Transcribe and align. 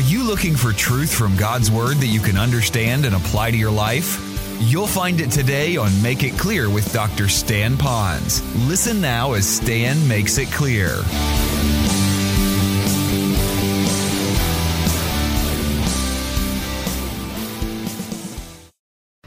Are 0.00 0.12
you 0.12 0.24
looking 0.24 0.56
for 0.56 0.72
truth 0.72 1.12
from 1.12 1.36
God's 1.36 1.70
Word 1.70 1.98
that 1.98 2.06
you 2.06 2.20
can 2.20 2.38
understand 2.38 3.04
and 3.04 3.14
apply 3.14 3.50
to 3.50 3.56
your 3.58 3.70
life? 3.70 4.18
You'll 4.58 4.86
find 4.86 5.20
it 5.20 5.30
today 5.30 5.76
on 5.76 5.90
Make 6.00 6.22
It 6.22 6.38
Clear 6.38 6.70
with 6.70 6.90
Dr. 6.90 7.28
Stan 7.28 7.76
Ponz. 7.76 8.40
Listen 8.66 9.02
now 9.02 9.34
as 9.34 9.46
Stan 9.46 10.08
makes 10.08 10.38
it 10.38 10.50
clear. 10.50 10.88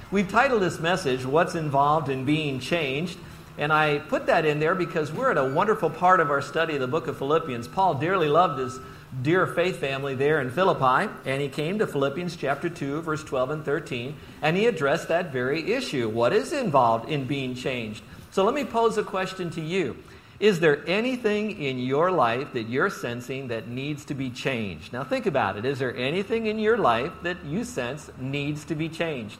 We've 0.10 0.28
titled 0.28 0.64
this 0.64 0.80
message, 0.80 1.24
What's 1.24 1.54
Involved 1.54 2.10
in 2.10 2.26
Being 2.26 2.60
Changed? 2.60 3.20
And 3.60 3.72
I 3.72 4.00
put 4.00 4.26
that 4.26 4.44
in 4.44 4.60
there 4.60 4.74
because 4.74 5.12
we're 5.12 5.30
at 5.30 5.38
a 5.38 5.54
wonderful 5.54 5.92
part 5.92 6.20
of 6.20 6.32
our 6.32 6.42
study 6.42 6.74
of 6.74 6.82
the 6.82 6.88
book 6.88 7.06
of 7.06 7.20
Philippians. 7.20 7.68
Paul 7.68 7.94
dearly 7.94 8.28
loved 8.28 8.58
his 8.58 8.80
dear 9.22 9.46
faith 9.46 9.78
family 9.78 10.16
there 10.16 10.42
in 10.42 10.50
Philippi, 10.50 11.12
and 11.26 11.42
he 11.42 11.50
came 11.50 11.80
to 11.80 11.88
Philippians 11.88 12.36
chapter 12.36 12.70
2, 12.70 13.02
verse 13.02 13.24
12 13.24 13.50
and 13.52 13.66
13, 13.66 14.16
and 14.42 14.58
he 14.58 14.66
addressed 14.66 15.08
that 15.10 15.32
very 15.32 15.74
issue. 15.74 16.10
What 16.10 16.34
is 16.34 16.52
involved 16.52 17.10
in 17.10 17.26
being 17.26 17.54
changed? 17.54 18.04
So 18.32 18.44
let 18.44 18.56
me 18.56 18.66
pose 18.66 18.98
a 18.98 19.04
question 19.04 19.50
to 19.52 19.62
you. 19.62 19.98
Is 20.40 20.60
there 20.60 20.84
anything 20.88 21.62
in 21.62 21.78
your 21.78 22.12
life 22.12 22.54
that 22.54 22.68
you're 22.68 22.90
sensing 22.90 23.50
that 23.50 23.68
needs 23.68 24.04
to 24.06 24.14
be 24.14 24.30
changed? 24.30 24.92
Now 24.92 25.04
think 25.04 25.26
about 25.26 25.58
it. 25.58 25.66
Is 25.66 25.80
there 25.80 25.96
anything 25.96 26.48
in 26.48 26.58
your 26.58 26.78
life 26.78 27.12
that 27.22 27.46
you 27.46 27.64
sense 27.64 28.10
needs 28.18 28.66
to 28.66 28.76
be 28.76 28.90
changed? 28.90 29.38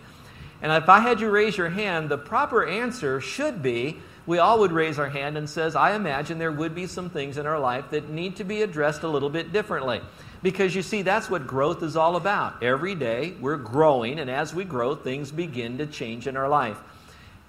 And 0.62 0.72
if 0.72 0.88
I 0.88 1.00
had 1.00 1.20
you 1.20 1.30
raise 1.30 1.58
your 1.58 1.70
hand, 1.70 2.08
the 2.08 2.18
proper 2.18 2.66
answer 2.66 3.20
should 3.20 3.62
be 3.62 3.98
we 4.26 4.38
all 4.40 4.60
would 4.60 4.72
raise 4.72 5.00
our 5.00 5.10
hand 5.10 5.38
and 5.38 5.50
says, 5.50 5.76
I 5.76 5.96
imagine 5.96 6.40
there 6.40 6.52
would 6.52 6.74
be 6.74 6.88
some 6.88 7.10
things 7.10 7.38
in 7.38 7.46
our 7.46 7.60
life 7.60 7.90
that 7.92 8.10
need 8.10 8.38
to 8.38 8.44
be 8.44 8.62
addressed 8.62 9.04
a 9.04 9.08
little 9.08 9.30
bit 9.30 9.52
differently. 9.52 10.02
Because 10.42 10.76
you 10.76 10.82
see, 10.82 11.02
that's 11.02 11.30
what 11.30 11.48
growth 11.48 11.84
is 11.84 11.96
all 11.96 12.16
about. 12.16 12.64
Every 12.64 12.96
day 12.96 13.34
we're 13.40 13.58
growing, 13.58 14.20
and 14.20 14.30
as 14.30 14.54
we 14.54 14.66
grow, 14.66 14.96
things 14.96 15.32
begin 15.32 15.78
to 15.78 15.88
change 15.88 16.28
in 16.28 16.38
our 16.38 16.50
life. 16.50 16.78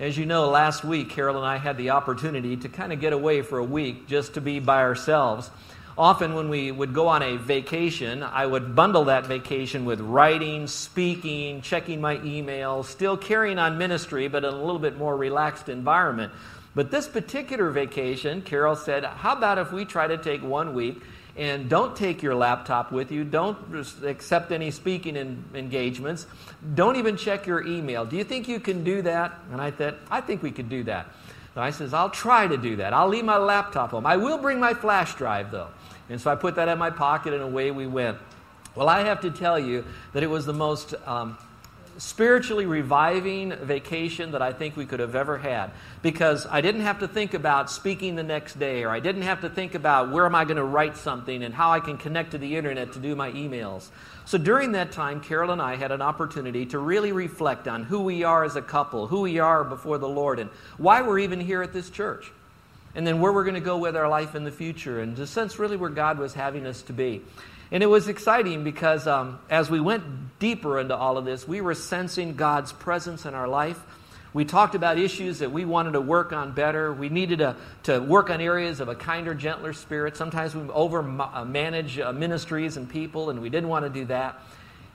As 0.00 0.18
you 0.18 0.26
know, 0.26 0.48
last 0.48 0.84
week, 0.84 1.10
Carol 1.10 1.36
and 1.36 1.46
I 1.46 1.56
had 1.56 1.76
the 1.76 1.90
opportunity 1.90 2.56
to 2.56 2.68
kind 2.68 2.92
of 2.92 3.00
get 3.00 3.12
away 3.12 3.42
for 3.42 3.58
a 3.58 3.64
week 3.64 4.08
just 4.08 4.34
to 4.34 4.40
be 4.40 4.58
by 4.58 4.82
ourselves. 4.82 5.50
Often, 5.96 6.34
when 6.34 6.48
we 6.48 6.72
would 6.72 6.92
go 6.92 7.06
on 7.06 7.22
a 7.22 7.36
vacation, 7.36 8.24
I 8.24 8.46
would 8.46 8.74
bundle 8.74 9.04
that 9.04 9.26
vacation 9.26 9.84
with 9.84 10.00
writing, 10.00 10.66
speaking, 10.66 11.62
checking 11.62 12.00
my 12.00 12.20
email, 12.24 12.82
still 12.82 13.16
carrying 13.16 13.60
on 13.60 13.78
ministry, 13.78 14.26
but 14.26 14.44
in 14.44 14.52
a 14.52 14.56
little 14.56 14.80
bit 14.80 14.98
more 14.98 15.16
relaxed 15.16 15.68
environment. 15.68 16.32
But 16.74 16.90
this 16.90 17.06
particular 17.06 17.70
vacation, 17.70 18.42
Carol 18.42 18.76
said, 18.76 19.04
How 19.04 19.36
about 19.36 19.58
if 19.58 19.72
we 19.72 19.84
try 19.84 20.06
to 20.06 20.18
take 20.18 20.42
one 20.42 20.74
week 20.74 21.00
and 21.36 21.68
don't 21.68 21.96
take 21.96 22.22
your 22.22 22.34
laptop 22.34 22.92
with 22.92 23.10
you. 23.10 23.24
Don't 23.24 23.58
accept 24.04 24.52
any 24.52 24.70
speaking 24.70 25.16
engagements. 25.54 26.26
Don't 26.74 26.96
even 26.96 27.16
check 27.16 27.46
your 27.46 27.66
email. 27.66 28.04
Do 28.04 28.16
you 28.16 28.24
think 28.24 28.46
you 28.46 28.60
can 28.60 28.84
do 28.84 29.02
that? 29.02 29.32
And 29.50 29.60
I 29.60 29.72
said, 29.72 29.96
I 30.10 30.20
think 30.20 30.42
we 30.42 30.52
could 30.52 30.68
do 30.68 30.84
that. 30.84 31.08
I 31.56 31.70
says, 31.70 31.94
I'll 31.94 32.10
try 32.10 32.48
to 32.48 32.56
do 32.56 32.76
that. 32.76 32.92
I'll 32.92 33.08
leave 33.08 33.24
my 33.24 33.36
laptop 33.36 33.90
home. 33.90 34.06
I 34.06 34.16
will 34.16 34.38
bring 34.38 34.58
my 34.58 34.74
flash 34.74 35.14
drive 35.14 35.52
though. 35.52 35.68
And 36.08 36.20
so 36.20 36.30
I 36.30 36.34
put 36.34 36.56
that 36.56 36.68
in 36.68 36.78
my 36.78 36.90
pocket 36.90 37.32
and 37.32 37.42
away 37.42 37.70
we 37.70 37.86
went. 37.86 38.18
Well, 38.74 38.88
I 38.88 39.02
have 39.02 39.20
to 39.20 39.30
tell 39.30 39.58
you 39.58 39.84
that 40.12 40.24
it 40.24 40.26
was 40.26 40.46
the 40.46 40.52
most 40.52 40.94
um, 41.06 41.38
spiritually 41.98 42.66
reviving 42.66 43.52
vacation 43.56 44.32
that 44.32 44.42
I 44.42 44.52
think 44.52 44.76
we 44.76 44.86
could 44.86 45.00
have 45.00 45.14
ever 45.14 45.38
had 45.38 45.70
because 46.02 46.46
I 46.46 46.60
didn't 46.60 46.82
have 46.82 47.00
to 47.00 47.08
think 47.08 47.34
about 47.34 47.70
speaking 47.70 48.16
the 48.16 48.22
next 48.22 48.58
day 48.58 48.84
or 48.84 48.90
I 48.90 49.00
didn't 49.00 49.22
have 49.22 49.42
to 49.42 49.48
think 49.48 49.74
about 49.74 50.10
where 50.10 50.26
am 50.26 50.34
I 50.34 50.44
going 50.44 50.56
to 50.56 50.64
write 50.64 50.96
something 50.96 51.42
and 51.42 51.54
how 51.54 51.70
I 51.70 51.80
can 51.80 51.96
connect 51.96 52.32
to 52.32 52.38
the 52.38 52.56
internet 52.56 52.92
to 52.94 52.98
do 52.98 53.14
my 53.14 53.30
emails. 53.32 53.88
So 54.26 54.38
during 54.38 54.72
that 54.72 54.92
time, 54.92 55.20
Carol 55.20 55.50
and 55.50 55.60
I 55.60 55.76
had 55.76 55.92
an 55.92 56.02
opportunity 56.02 56.66
to 56.66 56.78
really 56.78 57.12
reflect 57.12 57.68
on 57.68 57.84
who 57.84 58.00
we 58.00 58.24
are 58.24 58.44
as 58.44 58.56
a 58.56 58.62
couple, 58.62 59.06
who 59.06 59.20
we 59.20 59.38
are 59.38 59.64
before 59.64 59.98
the 59.98 60.08
Lord, 60.08 60.38
and 60.38 60.50
why 60.78 61.02
we're 61.02 61.18
even 61.18 61.40
here 61.40 61.62
at 61.62 61.72
this 61.72 61.90
church. 61.90 62.32
And 62.94 63.06
then 63.06 63.20
where 63.20 63.32
we're 63.32 63.44
going 63.44 63.54
to 63.54 63.60
go 63.60 63.76
with 63.76 63.96
our 63.96 64.08
life 64.08 64.34
in 64.34 64.44
the 64.44 64.52
future, 64.52 65.00
and 65.00 65.16
the 65.16 65.26
sense 65.26 65.58
really 65.58 65.76
where 65.76 65.90
God 65.90 66.18
was 66.18 66.32
having 66.32 66.64
us 66.64 66.80
to 66.82 66.92
be. 66.92 67.22
And 67.74 67.82
it 67.82 67.86
was 67.86 68.06
exciting 68.06 68.62
because 68.62 69.08
um, 69.08 69.40
as 69.50 69.68
we 69.68 69.80
went 69.80 70.38
deeper 70.38 70.78
into 70.78 70.94
all 70.94 71.18
of 71.18 71.24
this, 71.24 71.48
we 71.48 71.60
were 71.60 71.74
sensing 71.74 72.36
God's 72.36 72.72
presence 72.72 73.26
in 73.26 73.34
our 73.34 73.48
life. 73.48 73.82
We 74.32 74.44
talked 74.44 74.76
about 74.76 74.96
issues 74.96 75.40
that 75.40 75.50
we 75.50 75.64
wanted 75.64 75.94
to 75.94 76.00
work 76.00 76.32
on 76.32 76.52
better. 76.52 76.92
We 76.92 77.08
needed 77.08 77.40
to, 77.40 77.56
to 77.82 77.98
work 77.98 78.30
on 78.30 78.40
areas 78.40 78.78
of 78.78 78.88
a 78.88 78.94
kinder, 78.94 79.34
gentler 79.34 79.72
spirit. 79.72 80.16
Sometimes 80.16 80.54
we 80.54 80.62
over 80.68 81.00
uh, 81.00 81.44
manage 81.44 81.98
uh, 81.98 82.12
ministries 82.12 82.76
and 82.76 82.88
people, 82.88 83.30
and 83.30 83.42
we 83.42 83.48
didn't 83.48 83.68
want 83.68 83.84
to 83.84 83.90
do 83.90 84.04
that. 84.04 84.40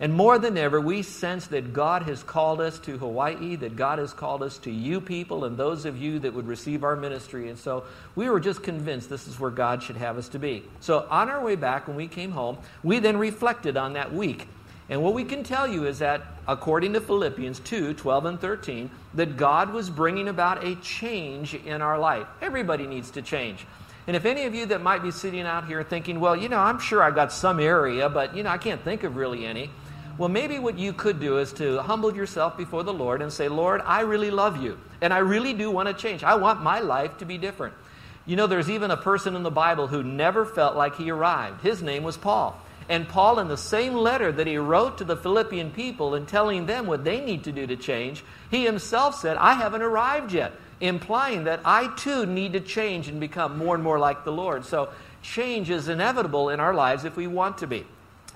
And 0.01 0.13
more 0.13 0.39
than 0.39 0.57
ever, 0.57 0.79
we 0.79 1.01
sense 1.01 1.47
that 1.47 1.73
God 1.73 2.03
has 2.03 2.23
called 2.23 2.61
us 2.61 2.79
to 2.79 2.97
Hawaii, 2.97 3.57
that 3.57 3.75
God 3.75 3.99
has 3.99 4.13
called 4.13 4.41
us 4.41 4.57
to 4.59 4.71
you 4.71 5.01
people 5.01 5.43
and 5.43 5.57
those 5.57 5.85
of 5.85 5.97
you 6.01 6.19
that 6.19 6.33
would 6.33 6.47
receive 6.47 6.85
our 6.85 6.95
ministry. 6.95 7.49
And 7.49 7.59
so 7.59 7.83
we 8.15 8.29
were 8.29 8.39
just 8.39 8.63
convinced 8.63 9.09
this 9.09 9.27
is 9.27 9.39
where 9.39 9.51
God 9.51 9.83
should 9.83 9.97
have 9.97 10.17
us 10.17 10.29
to 10.29 10.39
be. 10.39 10.63
So 10.79 11.05
on 11.09 11.29
our 11.29 11.43
way 11.43 11.55
back, 11.55 11.87
when 11.87 11.97
we 11.97 12.07
came 12.07 12.31
home, 12.31 12.57
we 12.81 12.99
then 12.99 13.17
reflected 13.17 13.75
on 13.75 13.93
that 13.93 14.13
week. 14.13 14.47
And 14.87 15.03
what 15.03 15.13
we 15.13 15.25
can 15.25 15.43
tell 15.43 15.67
you 15.67 15.85
is 15.85 15.99
that, 15.99 16.21
according 16.47 16.93
to 16.93 17.01
Philippians 17.01 17.59
2 17.59 17.93
12 17.93 18.25
and 18.25 18.39
13, 18.39 18.89
that 19.15 19.37
God 19.37 19.71
was 19.71 19.89
bringing 19.89 20.29
about 20.29 20.63
a 20.63 20.75
change 20.77 21.53
in 21.53 21.81
our 21.81 21.99
life. 21.99 22.25
Everybody 22.41 22.87
needs 22.87 23.11
to 23.11 23.21
change. 23.21 23.67
And 24.07 24.15
if 24.15 24.25
any 24.25 24.45
of 24.45 24.55
you 24.55 24.65
that 24.67 24.81
might 24.81 25.03
be 25.03 25.11
sitting 25.11 25.41
out 25.41 25.67
here 25.67 25.83
thinking, 25.83 26.19
well, 26.19 26.35
you 26.35 26.49
know, 26.49 26.57
I'm 26.57 26.79
sure 26.79 27.03
I've 27.03 27.13
got 27.13 27.31
some 27.31 27.59
area, 27.59 28.09
but, 28.09 28.35
you 28.35 28.41
know, 28.41 28.49
I 28.49 28.57
can't 28.57 28.81
think 28.81 29.03
of 29.03 29.15
really 29.15 29.45
any. 29.45 29.69
Well, 30.19 30.27
maybe 30.27 30.59
what 30.59 30.77
you 30.77 30.91
could 30.91 31.21
do 31.21 31.37
is 31.37 31.53
to 31.53 31.81
humble 31.81 32.13
yourself 32.13 32.57
before 32.57 32.83
the 32.83 32.93
Lord 32.93 33.21
and 33.21 33.31
say, 33.31 33.47
Lord, 33.47 33.81
I 33.85 34.01
really 34.01 34.31
love 34.31 34.61
you, 34.61 34.77
and 34.99 35.13
I 35.13 35.19
really 35.19 35.53
do 35.53 35.71
want 35.71 35.87
to 35.87 35.93
change. 35.93 36.25
I 36.25 36.35
want 36.35 36.61
my 36.61 36.81
life 36.81 37.19
to 37.19 37.25
be 37.25 37.37
different. 37.37 37.73
You 38.25 38.35
know, 38.35 38.45
there's 38.45 38.69
even 38.69 38.91
a 38.91 38.97
person 38.97 39.37
in 39.37 39.43
the 39.43 39.49
Bible 39.49 39.87
who 39.87 40.03
never 40.03 40.45
felt 40.45 40.75
like 40.75 40.97
he 40.97 41.09
arrived. 41.09 41.61
His 41.61 41.81
name 41.81 42.03
was 42.03 42.17
Paul. 42.17 42.61
And 42.89 43.07
Paul, 43.07 43.39
in 43.39 43.47
the 43.47 43.55
same 43.55 43.93
letter 43.93 44.29
that 44.29 44.45
he 44.45 44.57
wrote 44.57 44.97
to 44.97 45.05
the 45.05 45.15
Philippian 45.15 45.71
people 45.71 46.13
and 46.15 46.27
telling 46.27 46.65
them 46.65 46.85
what 46.85 47.05
they 47.05 47.23
need 47.23 47.45
to 47.45 47.53
do 47.53 47.65
to 47.65 47.77
change, 47.77 48.21
he 48.51 48.65
himself 48.65 49.15
said, 49.15 49.37
I 49.37 49.53
haven't 49.53 49.83
arrived 49.83 50.33
yet, 50.33 50.51
implying 50.81 51.45
that 51.45 51.61
I 51.63 51.95
too 51.95 52.25
need 52.25 52.51
to 52.53 52.59
change 52.59 53.07
and 53.07 53.21
become 53.21 53.57
more 53.57 53.73
and 53.73 53.83
more 53.85 53.99
like 53.99 54.25
the 54.25 54.33
Lord. 54.33 54.65
So, 54.65 54.89
change 55.21 55.69
is 55.69 55.87
inevitable 55.87 56.49
in 56.49 56.59
our 56.59 56.73
lives 56.73 57.05
if 57.05 57.15
we 57.15 57.27
want 57.27 57.59
to 57.59 57.67
be. 57.67 57.85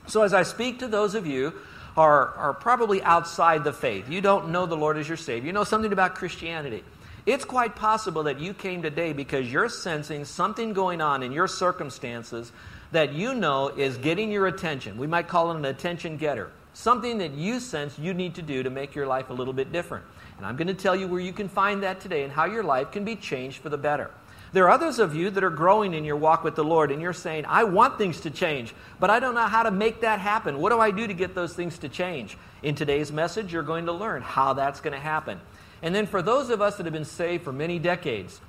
So, 0.07 0.21
as 0.21 0.33
I 0.33 0.44
speak 0.44 0.79
to 0.79 0.88
those 0.88 1.13
of 1.13 1.27
you 1.27 1.53
are, 1.95 2.29
are 2.35 2.53
probably 2.53 3.03
outside 3.03 3.63
the 3.63 3.73
faith. 3.73 4.09
You 4.09 4.21
don't 4.21 4.49
know 4.49 4.65
the 4.65 4.77
Lord 4.77 4.97
as 4.97 5.07
your 5.07 5.17
Savior. 5.17 5.47
You 5.47 5.53
know 5.53 5.63
something 5.63 5.93
about 5.93 6.15
Christianity. 6.15 6.83
It's 7.25 7.45
quite 7.45 7.75
possible 7.75 8.23
that 8.23 8.39
you 8.39 8.53
came 8.53 8.81
today 8.81 9.13
because 9.13 9.51
you're 9.51 9.69
sensing 9.69 10.25
something 10.25 10.73
going 10.73 10.99
on 10.99 11.23
in 11.23 11.31
your 11.31 11.47
circumstances 11.47 12.51
that 12.91 13.13
you 13.13 13.33
know 13.33 13.69
is 13.69 13.97
getting 13.97 14.31
your 14.31 14.47
attention. 14.47 14.97
We 14.97 15.07
might 15.07 15.27
call 15.27 15.51
it 15.51 15.57
an 15.57 15.65
attention 15.65 16.17
getter. 16.17 16.51
Something 16.73 17.19
that 17.19 17.31
you 17.31 17.59
sense 17.59 17.97
you 17.97 18.13
need 18.13 18.35
to 18.35 18.41
do 18.41 18.63
to 18.63 18.69
make 18.69 18.95
your 18.95 19.07
life 19.07 19.29
a 19.29 19.33
little 19.33 19.53
bit 19.53 19.71
different. 19.71 20.05
And 20.37 20.45
I'm 20.45 20.57
going 20.57 20.67
to 20.67 20.73
tell 20.73 20.95
you 20.95 21.07
where 21.07 21.21
you 21.21 21.31
can 21.31 21.47
find 21.47 21.83
that 21.83 22.01
today 22.01 22.23
and 22.23 22.31
how 22.31 22.45
your 22.45 22.63
life 22.63 22.91
can 22.91 23.05
be 23.05 23.15
changed 23.15 23.59
for 23.59 23.69
the 23.69 23.77
better. 23.77 24.11
There 24.53 24.65
are 24.65 24.69
others 24.69 24.99
of 24.99 25.15
you 25.15 25.31
that 25.31 25.43
are 25.43 25.49
growing 25.49 25.95
in 25.95 26.05
your 26.05 26.15
walk 26.15 26.43
with 26.43 26.55
the 26.55 26.63
Lord, 26.63 26.91
and 26.91 27.01
you're 27.01 27.11
saying, 27.11 27.45
I 27.47 27.63
want 27.63 27.97
things 27.97 28.21
to 28.21 28.29
change, 28.29 28.73
but 28.99 29.09
I 29.09 29.19
don't 29.19 29.33
know 29.33 29.47
how 29.47 29.63
to 29.63 29.71
make 29.71 30.01
that 30.01 30.19
happen. 30.19 30.59
What 30.59 30.71
do 30.71 30.79
I 30.79 30.91
do 30.91 31.07
to 31.07 31.13
get 31.13 31.33
those 31.33 31.53
things 31.53 31.79
to 31.79 31.89
change? 31.89 32.37
In 32.61 32.75
today's 32.75 33.11
message, 33.11 33.51
you're 33.51 33.63
going 33.63 33.87
to 33.87 33.91
learn 33.91 34.21
how 34.21 34.53
that's 34.53 34.79
going 34.79 34.93
to 34.93 34.99
happen. 34.99 35.39
And 35.81 35.93
then 35.93 36.05
for 36.05 36.21
those 36.21 36.51
of 36.51 36.61
us 36.61 36.77
that 36.77 36.85
have 36.85 36.93
been 36.93 37.03
saved 37.03 37.43
for 37.43 37.51
many 37.51 37.79
decades, 37.79 38.39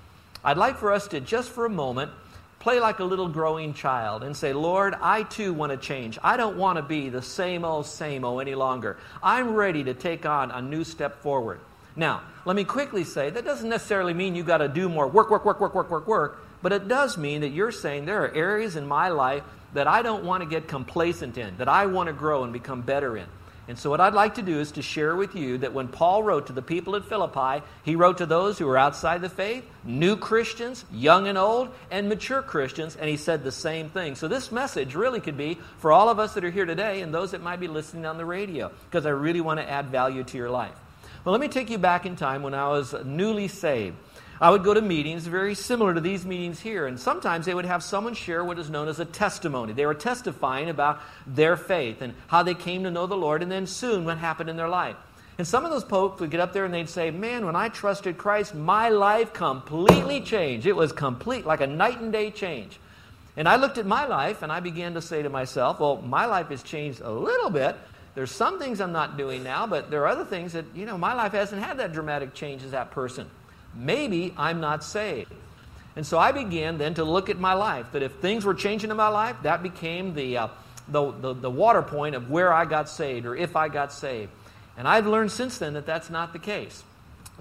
I'd 0.44 0.58
like 0.58 0.76
for 0.76 0.92
us 0.92 1.08
to 1.08 1.20
just 1.20 1.48
for 1.48 1.64
a 1.64 1.70
moment 1.70 2.12
play 2.60 2.80
like 2.80 2.98
a 2.98 3.04
little 3.04 3.28
growing 3.28 3.72
child 3.72 4.22
and 4.22 4.36
say, 4.36 4.52
Lord, 4.52 4.94
I 5.00 5.22
too 5.22 5.54
want 5.54 5.72
to 5.72 5.78
change. 5.78 6.18
I 6.22 6.36
don't 6.36 6.58
want 6.58 6.76
to 6.76 6.82
be 6.82 7.08
the 7.08 7.22
same 7.22 7.64
old, 7.64 7.86
same 7.86 8.24
old 8.24 8.42
any 8.42 8.54
longer. 8.54 8.98
I'm 9.22 9.54
ready 9.54 9.84
to 9.84 9.94
take 9.94 10.26
on 10.26 10.50
a 10.50 10.60
new 10.60 10.84
step 10.84 11.22
forward. 11.22 11.60
Now, 11.96 12.22
let 12.44 12.56
me 12.56 12.64
quickly 12.64 13.04
say 13.04 13.30
that 13.30 13.44
doesn't 13.44 13.68
necessarily 13.68 14.14
mean 14.14 14.34
you've 14.34 14.46
got 14.46 14.58
to 14.58 14.68
do 14.68 14.88
more 14.88 15.06
work, 15.06 15.30
work, 15.30 15.44
work, 15.44 15.60
work, 15.60 15.74
work, 15.74 15.90
work, 15.90 16.06
work, 16.06 16.44
but 16.62 16.72
it 16.72 16.88
does 16.88 17.16
mean 17.16 17.42
that 17.42 17.50
you're 17.50 17.72
saying 17.72 18.04
there 18.04 18.24
are 18.24 18.34
areas 18.34 18.76
in 18.76 18.86
my 18.86 19.08
life 19.08 19.42
that 19.74 19.86
I 19.86 20.02
don't 20.02 20.24
want 20.24 20.42
to 20.42 20.48
get 20.48 20.68
complacent 20.68 21.38
in, 21.38 21.56
that 21.58 21.68
I 21.68 21.86
want 21.86 22.08
to 22.08 22.12
grow 22.12 22.44
and 22.44 22.52
become 22.52 22.80
better 22.80 23.16
in. 23.16 23.26
And 23.66 23.78
so, 23.78 23.88
what 23.88 24.00
I'd 24.00 24.12
like 24.12 24.34
to 24.34 24.42
do 24.42 24.60
is 24.60 24.72
to 24.72 24.82
share 24.82 25.16
with 25.16 25.34
you 25.34 25.56
that 25.58 25.72
when 25.72 25.88
Paul 25.88 26.22
wrote 26.22 26.48
to 26.48 26.52
the 26.52 26.60
people 26.60 26.96
at 26.96 27.06
Philippi, 27.06 27.64
he 27.82 27.96
wrote 27.96 28.18
to 28.18 28.26
those 28.26 28.58
who 28.58 28.66
were 28.66 28.76
outside 28.76 29.22
the 29.22 29.30
faith, 29.30 29.64
new 29.84 30.16
Christians, 30.16 30.84
young 30.92 31.28
and 31.28 31.38
old, 31.38 31.70
and 31.90 32.10
mature 32.10 32.42
Christians, 32.42 32.94
and 32.94 33.08
he 33.08 33.16
said 33.16 33.42
the 33.42 33.50
same 33.50 33.88
thing. 33.88 34.16
So, 34.16 34.28
this 34.28 34.52
message 34.52 34.94
really 34.94 35.20
could 35.20 35.38
be 35.38 35.58
for 35.78 35.92
all 35.92 36.10
of 36.10 36.18
us 36.18 36.34
that 36.34 36.44
are 36.44 36.50
here 36.50 36.66
today 36.66 37.00
and 37.00 37.14
those 37.14 37.30
that 37.30 37.42
might 37.42 37.58
be 37.58 37.68
listening 37.68 38.04
on 38.04 38.18
the 38.18 38.26
radio, 38.26 38.70
because 38.90 39.06
I 39.06 39.10
really 39.10 39.40
want 39.40 39.60
to 39.60 39.70
add 39.70 39.86
value 39.86 40.24
to 40.24 40.36
your 40.36 40.50
life. 40.50 40.76
Well, 41.24 41.32
let 41.32 41.40
me 41.40 41.48
take 41.48 41.70
you 41.70 41.78
back 41.78 42.04
in 42.04 42.16
time 42.16 42.42
when 42.42 42.52
I 42.52 42.68
was 42.68 42.94
newly 43.02 43.48
saved. 43.48 43.96
I 44.42 44.50
would 44.50 44.62
go 44.62 44.74
to 44.74 44.82
meetings 44.82 45.26
very 45.26 45.54
similar 45.54 45.94
to 45.94 46.00
these 46.00 46.26
meetings 46.26 46.60
here, 46.60 46.86
and 46.86 47.00
sometimes 47.00 47.46
they 47.46 47.54
would 47.54 47.64
have 47.64 47.82
someone 47.82 48.12
share 48.12 48.44
what 48.44 48.58
is 48.58 48.68
known 48.68 48.88
as 48.88 49.00
a 49.00 49.06
testimony. 49.06 49.72
They 49.72 49.86
were 49.86 49.94
testifying 49.94 50.68
about 50.68 51.00
their 51.26 51.56
faith 51.56 52.02
and 52.02 52.12
how 52.26 52.42
they 52.42 52.52
came 52.52 52.82
to 52.82 52.90
know 52.90 53.06
the 53.06 53.16
Lord, 53.16 53.42
and 53.42 53.50
then 53.50 53.66
soon 53.66 54.04
what 54.04 54.18
happened 54.18 54.50
in 54.50 54.56
their 54.56 54.68
life. 54.68 54.96
And 55.38 55.48
some 55.48 55.64
of 55.64 55.70
those 55.70 55.84
folks 55.84 56.20
would 56.20 56.30
get 56.30 56.40
up 56.40 56.52
there 56.52 56.66
and 56.66 56.74
they'd 56.74 56.90
say, 56.90 57.10
Man, 57.10 57.46
when 57.46 57.56
I 57.56 57.70
trusted 57.70 58.18
Christ, 58.18 58.54
my 58.54 58.90
life 58.90 59.32
completely 59.32 60.20
changed. 60.20 60.66
It 60.66 60.76
was 60.76 60.92
complete, 60.92 61.46
like 61.46 61.62
a 61.62 61.66
night 61.66 62.00
and 62.00 62.12
day 62.12 62.30
change. 62.30 62.78
And 63.36 63.48
I 63.48 63.56
looked 63.56 63.78
at 63.78 63.86
my 63.86 64.06
life 64.06 64.42
and 64.42 64.52
I 64.52 64.60
began 64.60 64.92
to 64.94 65.00
say 65.00 65.22
to 65.22 65.30
myself, 65.30 65.80
Well, 65.80 66.02
my 66.02 66.26
life 66.26 66.48
has 66.48 66.62
changed 66.62 67.00
a 67.00 67.10
little 67.10 67.50
bit. 67.50 67.76
There's 68.14 68.30
some 68.30 68.58
things 68.58 68.80
I'm 68.80 68.92
not 68.92 69.16
doing 69.16 69.42
now, 69.42 69.66
but 69.66 69.90
there 69.90 70.02
are 70.02 70.08
other 70.08 70.24
things 70.24 70.52
that, 70.52 70.64
you 70.74 70.86
know, 70.86 70.96
my 70.96 71.14
life 71.14 71.32
hasn't 71.32 71.62
had 71.62 71.78
that 71.78 71.92
dramatic 71.92 72.32
change 72.34 72.62
as 72.62 72.70
that 72.70 72.92
person. 72.92 73.28
Maybe 73.74 74.32
I'm 74.36 74.60
not 74.60 74.84
saved. 74.84 75.32
And 75.96 76.06
so 76.06 76.18
I 76.18 76.32
began 76.32 76.78
then 76.78 76.94
to 76.94 77.04
look 77.04 77.28
at 77.28 77.38
my 77.38 77.54
life, 77.54 77.86
that 77.92 78.02
if 78.02 78.12
things 78.14 78.44
were 78.44 78.54
changing 78.54 78.90
in 78.90 78.96
my 78.96 79.08
life, 79.08 79.36
that 79.42 79.62
became 79.62 80.14
the, 80.14 80.36
uh, 80.38 80.48
the, 80.88 81.10
the, 81.12 81.34
the 81.34 81.50
water 81.50 81.82
point 81.82 82.14
of 82.14 82.30
where 82.30 82.52
I 82.52 82.64
got 82.64 82.88
saved 82.88 83.26
or 83.26 83.36
if 83.36 83.56
I 83.56 83.68
got 83.68 83.92
saved. 83.92 84.30
And 84.76 84.88
I've 84.88 85.06
learned 85.06 85.32
since 85.32 85.58
then 85.58 85.74
that 85.74 85.86
that's 85.86 86.10
not 86.10 86.32
the 86.32 86.38
case. 86.38 86.82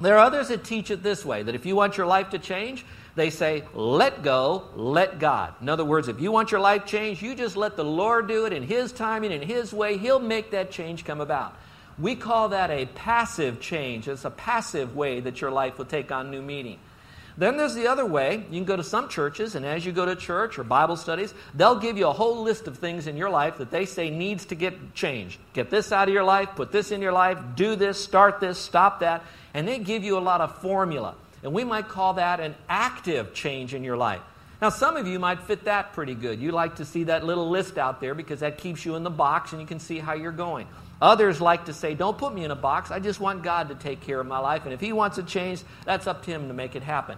There 0.01 0.15
are 0.17 0.25
others 0.25 0.47
that 0.47 0.63
teach 0.63 0.91
it 0.91 1.03
this 1.03 1.23
way 1.23 1.43
that 1.43 1.55
if 1.55 1.65
you 1.65 1.75
want 1.75 1.97
your 1.97 2.07
life 2.07 2.31
to 2.31 2.39
change, 2.39 2.85
they 3.15 3.29
say, 3.29 3.63
let 3.73 4.23
go, 4.23 4.65
let 4.75 5.19
God. 5.19 5.53
In 5.61 5.69
other 5.69 5.85
words, 5.85 6.07
if 6.07 6.19
you 6.19 6.31
want 6.31 6.51
your 6.51 6.61
life 6.61 6.85
changed, 6.85 7.21
you 7.21 7.35
just 7.35 7.55
let 7.55 7.75
the 7.75 7.85
Lord 7.85 8.27
do 8.27 8.45
it 8.45 8.53
in 8.53 8.63
His 8.63 8.91
timing, 8.91 9.31
in 9.31 9.43
His 9.43 9.71
way. 9.71 9.97
He'll 9.97 10.19
make 10.19 10.51
that 10.51 10.71
change 10.71 11.05
come 11.05 11.21
about. 11.21 11.55
We 11.99 12.15
call 12.15 12.49
that 12.49 12.71
a 12.71 12.87
passive 12.87 13.59
change. 13.59 14.07
It's 14.07 14.25
a 14.25 14.31
passive 14.31 14.95
way 14.95 15.19
that 15.19 15.41
your 15.41 15.51
life 15.51 15.77
will 15.77 15.85
take 15.85 16.11
on 16.11 16.31
new 16.31 16.41
meaning. 16.41 16.79
Then 17.37 17.57
there's 17.57 17.73
the 17.73 17.87
other 17.87 18.05
way. 18.05 18.45
You 18.51 18.59
can 18.59 18.65
go 18.65 18.75
to 18.75 18.83
some 18.83 19.09
churches, 19.09 19.55
and 19.55 19.65
as 19.65 19.85
you 19.85 19.91
go 19.91 20.05
to 20.05 20.15
church 20.15 20.59
or 20.59 20.63
Bible 20.63 20.95
studies, 20.95 21.33
they'll 21.55 21.79
give 21.79 21.97
you 21.97 22.07
a 22.07 22.13
whole 22.13 22.43
list 22.43 22.67
of 22.67 22.77
things 22.77 23.07
in 23.07 23.17
your 23.17 23.29
life 23.29 23.57
that 23.57 23.71
they 23.71 23.85
say 23.85 24.09
needs 24.09 24.45
to 24.45 24.55
get 24.55 24.93
changed. 24.93 25.39
Get 25.53 25.69
this 25.69 25.91
out 25.91 26.07
of 26.07 26.13
your 26.13 26.23
life, 26.23 26.49
put 26.55 26.71
this 26.71 26.91
in 26.91 27.01
your 27.01 27.11
life, 27.11 27.39
do 27.55 27.75
this, 27.75 28.03
start 28.03 28.39
this, 28.39 28.59
stop 28.59 28.99
that. 28.99 29.23
And 29.53 29.67
they 29.67 29.79
give 29.79 30.03
you 30.03 30.17
a 30.17 30.19
lot 30.19 30.41
of 30.41 30.59
formula. 30.61 31.15
And 31.41 31.53
we 31.53 31.63
might 31.63 31.87
call 31.87 32.13
that 32.13 32.39
an 32.39 32.55
active 32.69 33.33
change 33.33 33.73
in 33.73 33.83
your 33.83 33.97
life. 33.97 34.21
Now, 34.61 34.69
some 34.69 34.95
of 34.95 35.07
you 35.07 35.19
might 35.19 35.41
fit 35.41 35.65
that 35.65 35.91
pretty 35.91 36.15
good. 36.15 36.39
You 36.39 36.51
like 36.51 36.75
to 36.75 36.85
see 36.85 37.03
that 37.05 37.25
little 37.25 37.49
list 37.49 37.77
out 37.77 37.99
there 37.99 38.15
because 38.15 38.39
that 38.39 38.57
keeps 38.57 38.85
you 38.85 38.95
in 38.95 39.03
the 39.03 39.09
box 39.09 39.51
and 39.51 39.59
you 39.59 39.67
can 39.67 39.79
see 39.79 39.99
how 39.99 40.13
you're 40.13 40.31
going. 40.31 40.67
Others 41.03 41.41
like 41.41 41.65
to 41.65 41.73
say, 41.73 41.95
Don't 41.95 42.17
put 42.17 42.33
me 42.33 42.45
in 42.45 42.51
a 42.51 42.55
box. 42.55 42.89
I 42.89 42.99
just 42.99 43.19
want 43.19 43.43
God 43.43 43.67
to 43.67 43.75
take 43.75 43.99
care 43.99 44.21
of 44.21 44.25
my 44.25 44.39
life. 44.39 44.63
And 44.63 44.73
if 44.73 44.79
He 44.79 44.93
wants 44.93 45.17
a 45.17 45.23
change, 45.23 45.61
that's 45.83 46.07
up 46.07 46.23
to 46.23 46.31
Him 46.31 46.47
to 46.47 46.53
make 46.53 46.77
it 46.77 46.81
happen. 46.81 47.17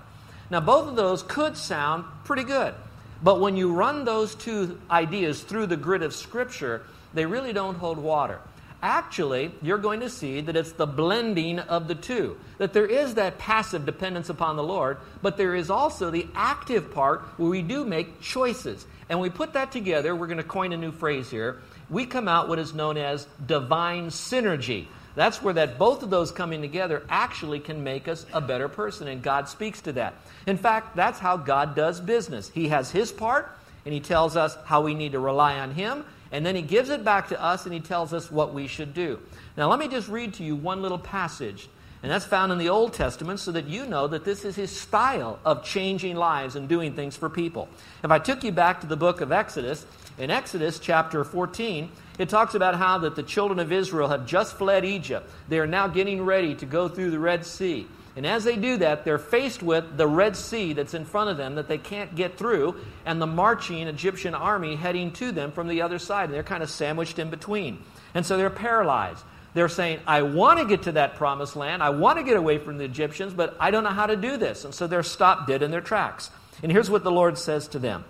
Now, 0.49 0.59
both 0.59 0.87
of 0.87 0.95
those 0.95 1.21
could 1.21 1.55
sound 1.55 2.03
pretty 2.23 2.43
good. 2.43 2.73
But 3.21 3.39
when 3.39 3.55
you 3.55 3.73
run 3.73 4.03
those 4.03 4.33
two 4.33 4.81
ideas 4.89 5.39
through 5.41 5.67
the 5.67 5.77
grid 5.77 6.01
of 6.01 6.15
Scripture, 6.15 6.81
they 7.13 7.27
really 7.27 7.53
don't 7.53 7.75
hold 7.75 7.99
water. 7.99 8.39
Actually, 8.81 9.51
you're 9.61 9.77
going 9.77 9.99
to 9.99 10.09
see 10.09 10.41
that 10.41 10.55
it's 10.55 10.71
the 10.71 10.87
blending 10.87 11.59
of 11.59 11.87
the 11.87 11.95
two. 11.95 12.37
That 12.57 12.73
there 12.73 12.87
is 12.87 13.13
that 13.15 13.37
passive 13.37 13.85
dependence 13.85 14.29
upon 14.29 14.55
the 14.55 14.63
Lord, 14.63 14.97
but 15.21 15.37
there 15.37 15.53
is 15.53 15.69
also 15.69 16.09
the 16.09 16.27
active 16.33 16.91
part 16.91 17.21
where 17.37 17.49
we 17.49 17.61
do 17.61 17.85
make 17.85 18.19
choices. 18.19 18.83
And 19.09 19.19
we 19.19 19.29
put 19.29 19.53
that 19.53 19.71
together, 19.71 20.15
we're 20.15 20.25
going 20.25 20.37
to 20.37 20.43
coin 20.43 20.73
a 20.73 20.77
new 20.77 20.91
phrase 20.91 21.29
here 21.29 21.61
we 21.89 22.05
come 22.05 22.27
out 22.27 22.49
what 22.49 22.59
is 22.59 22.73
known 22.73 22.97
as 22.97 23.27
divine 23.45 24.07
synergy. 24.07 24.87
That's 25.15 25.41
where 25.41 25.53
that 25.53 25.77
both 25.77 26.03
of 26.03 26.09
those 26.09 26.31
coming 26.31 26.61
together 26.61 27.05
actually 27.09 27.59
can 27.59 27.83
make 27.83 28.07
us 28.07 28.25
a 28.33 28.41
better 28.41 28.67
person, 28.67 29.07
and 29.07 29.21
God 29.21 29.47
speaks 29.47 29.81
to 29.81 29.93
that. 29.93 30.15
In 30.45 30.57
fact, 30.57 30.95
that's 30.95 31.19
how 31.19 31.37
God 31.37 31.75
does 31.75 32.01
business. 32.01 32.49
He 32.49 32.67
has 32.67 32.91
His 32.91 33.11
part, 33.11 33.57
and 33.85 33.93
He 33.93 34.01
tells 34.01 34.35
us 34.35 34.57
how 34.65 34.81
we 34.81 34.93
need 34.93 35.13
to 35.13 35.19
rely 35.19 35.59
on 35.59 35.71
Him, 35.71 36.03
and 36.31 36.45
then 36.45 36.55
He 36.55 36.61
gives 36.61 36.89
it 36.89 37.05
back 37.05 37.29
to 37.29 37.41
us, 37.41 37.65
and 37.65 37.73
He 37.73 37.79
tells 37.79 38.13
us 38.13 38.29
what 38.29 38.53
we 38.53 38.67
should 38.67 38.93
do. 38.93 39.19
Now, 39.55 39.69
let 39.69 39.79
me 39.79 39.87
just 39.87 40.09
read 40.09 40.33
to 40.35 40.43
you 40.43 40.55
one 40.55 40.81
little 40.81 40.99
passage, 40.99 41.69
and 42.03 42.11
that's 42.11 42.25
found 42.25 42.51
in 42.51 42.57
the 42.57 42.69
Old 42.69 42.93
Testament, 42.93 43.39
so 43.39 43.53
that 43.53 43.67
you 43.67 43.85
know 43.85 44.07
that 44.07 44.25
this 44.25 44.43
is 44.43 44.57
His 44.57 44.69
style 44.69 45.39
of 45.45 45.63
changing 45.63 46.17
lives 46.17 46.57
and 46.57 46.67
doing 46.67 46.93
things 46.93 47.15
for 47.15 47.29
people. 47.29 47.69
If 48.03 48.11
I 48.11 48.19
took 48.19 48.43
you 48.43 48.51
back 48.51 48.81
to 48.81 48.87
the 48.87 48.97
book 48.97 49.21
of 49.21 49.31
Exodus, 49.31 49.85
in 50.17 50.31
Exodus 50.31 50.79
chapter 50.79 51.23
14, 51.23 51.91
it 52.17 52.29
talks 52.29 52.55
about 52.55 52.75
how 52.75 52.99
that 52.99 53.15
the 53.15 53.23
children 53.23 53.59
of 53.59 53.71
Israel 53.71 54.07
have 54.07 54.25
just 54.25 54.57
fled 54.57 54.85
Egypt. 54.85 55.29
They 55.49 55.59
are 55.59 55.67
now 55.67 55.87
getting 55.87 56.23
ready 56.23 56.55
to 56.55 56.65
go 56.65 56.87
through 56.87 57.11
the 57.11 57.19
Red 57.19 57.45
Sea. 57.45 57.87
And 58.15 58.25
as 58.25 58.45
they 58.45 58.55
do 58.55 58.77
that, 58.77 59.03
they're 59.03 59.17
faced 59.17 59.61
with 59.61 59.97
the 59.97 60.07
Red 60.07 60.37
Sea 60.37 60.71
that's 60.71 60.93
in 60.93 61.03
front 61.03 61.29
of 61.29 61.37
them 61.37 61.55
that 61.55 61.67
they 61.67 61.77
can't 61.77 62.15
get 62.15 62.37
through, 62.37 62.75
and 63.05 63.21
the 63.21 63.27
marching 63.27 63.87
Egyptian 63.87 64.33
army 64.33 64.75
heading 64.75 65.11
to 65.13 65.33
them 65.33 65.51
from 65.51 65.67
the 65.67 65.81
other 65.81 65.99
side. 65.99 66.25
And 66.25 66.33
they're 66.33 66.43
kind 66.43 66.63
of 66.63 66.69
sandwiched 66.69 67.19
in 67.19 67.29
between. 67.29 67.83
And 68.13 68.25
so 68.25 68.37
they're 68.37 68.49
paralyzed. 68.49 69.21
They're 69.53 69.67
saying, 69.69 69.99
I 70.07 70.21
want 70.21 70.59
to 70.59 70.65
get 70.65 70.83
to 70.83 70.93
that 70.93 71.15
promised 71.15 71.57
land. 71.57 71.83
I 71.83 71.89
want 71.89 72.17
to 72.17 72.23
get 72.23 72.37
away 72.37 72.57
from 72.57 72.77
the 72.77 72.85
Egyptians, 72.85 73.33
but 73.33 73.55
I 73.59 73.71
don't 73.71 73.83
know 73.83 73.89
how 73.89 74.05
to 74.05 74.15
do 74.15 74.37
this. 74.37 74.63
And 74.63 74.73
so 74.73 74.87
they're 74.87 75.03
stopped 75.03 75.47
dead 75.47 75.61
in 75.61 75.71
their 75.71 75.81
tracks. 75.81 76.29
And 76.63 76.71
here's 76.71 76.89
what 76.89 77.03
the 77.03 77.11
Lord 77.11 77.37
says 77.37 77.67
to 77.69 77.79
them. 77.79 78.05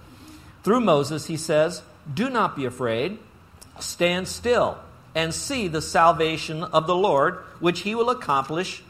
Through 0.64 0.82
Moses, 0.82 1.26
he 1.26 1.38
says, 1.38 1.82
do 2.14 2.30
not 2.30 2.56
be 2.56 2.66
afraid. 2.66 3.18
Stand 3.80 4.28
still 4.28 4.78
and 5.14 5.34
see 5.34 5.68
the 5.68 5.82
salvation 5.82 6.64
of 6.64 6.88
the 6.88 6.96
Lord, 6.96 7.38
which 7.60 7.82
he 7.82 7.96
will 7.96 8.10
accomplish 8.10 8.84